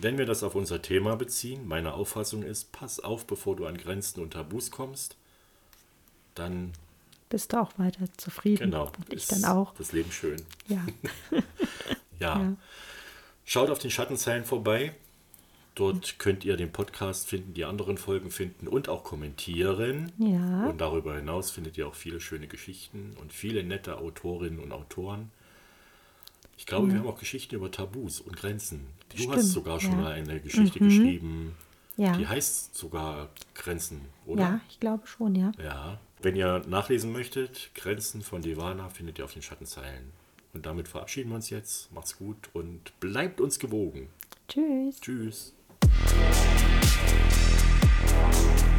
Wenn 0.00 0.16
wir 0.16 0.24
das 0.24 0.42
auf 0.42 0.54
unser 0.54 0.80
Thema 0.80 1.16
beziehen, 1.16 1.68
meine 1.68 1.92
Auffassung 1.92 2.42
ist, 2.44 2.72
pass 2.72 2.98
auf, 2.98 3.26
bevor 3.26 3.56
du 3.56 3.66
an 3.66 3.76
Grenzen 3.76 4.22
und 4.22 4.32
Tabus 4.32 4.70
kommst, 4.70 5.16
dann 6.34 6.72
bist 7.28 7.52
du 7.52 7.60
auch 7.60 7.72
weiter 7.78 8.06
zufrieden. 8.16 8.70
genau, 8.70 8.86
Und 8.96 9.12
ich 9.12 9.26
dann 9.26 9.44
auch. 9.44 9.74
das 9.74 9.92
Leben 9.92 10.10
schön. 10.10 10.40
Ja. 10.68 10.84
Ja. 11.32 11.42
Ja. 12.40 12.56
Schaut 13.44 13.68
auf 13.68 13.80
den 13.80 13.90
Schattenzeilen 13.90 14.44
vorbei. 14.44 14.94
Dort 15.74 16.18
könnt 16.18 16.44
ihr 16.44 16.56
den 16.58 16.70
Podcast 16.70 17.28
finden, 17.28 17.54
die 17.54 17.64
anderen 17.64 17.96
Folgen 17.96 18.30
finden 18.30 18.68
und 18.68 18.90
auch 18.90 19.04
kommentieren. 19.04 20.12
Ja. 20.18 20.66
Und 20.68 20.80
darüber 20.80 21.16
hinaus 21.16 21.50
findet 21.50 21.78
ihr 21.78 21.88
auch 21.88 21.94
viele 21.94 22.20
schöne 22.20 22.46
Geschichten 22.46 23.16
und 23.20 23.32
viele 23.32 23.64
nette 23.64 23.96
Autorinnen 23.96 24.58
und 24.58 24.72
Autoren. 24.72 25.30
Ich 26.58 26.66
glaube, 26.66 26.92
wir 26.92 26.98
haben 26.98 27.08
auch 27.08 27.18
Geschichten 27.18 27.54
über 27.54 27.70
Tabus 27.70 28.20
und 28.20 28.36
Grenzen. 28.36 28.86
Du 29.08 29.16
Stimmt, 29.16 29.36
hast 29.36 29.50
sogar 29.52 29.80
schon 29.80 29.92
ja. 29.92 29.96
mal 29.96 30.12
eine 30.12 30.40
Geschichte 30.40 30.78
geschrieben, 30.78 31.56
Ja. 31.96 32.16
die 32.16 32.26
heißt 32.26 32.74
sogar 32.74 33.30
Grenzen, 33.54 34.02
oder? 34.26 34.42
Ja, 34.42 34.60
ich 34.68 34.78
glaube 34.78 35.06
schon, 35.06 35.34
ja. 35.34 35.52
Ja. 35.62 35.98
Wenn 36.20 36.36
ihr 36.36 36.62
nachlesen 36.68 37.10
möchtet, 37.12 37.70
Grenzen 37.74 38.22
von 38.22 38.42
Devana 38.42 38.90
findet 38.90 39.18
ihr 39.18 39.24
auf 39.24 39.32
den 39.32 39.42
Schattenzeilen. 39.42 40.12
Und 40.52 40.66
damit 40.66 40.86
verabschieden 40.86 41.30
wir 41.30 41.36
uns 41.36 41.50
jetzt. 41.50 41.90
Macht's 41.92 42.16
gut 42.16 42.50
und 42.52 42.92
bleibt 43.00 43.40
uns 43.40 43.58
gewogen. 43.58 44.10
Tschüss. 44.48 45.00
Tschüss. 45.00 45.54
Thank 46.94 48.66
you 48.66 48.71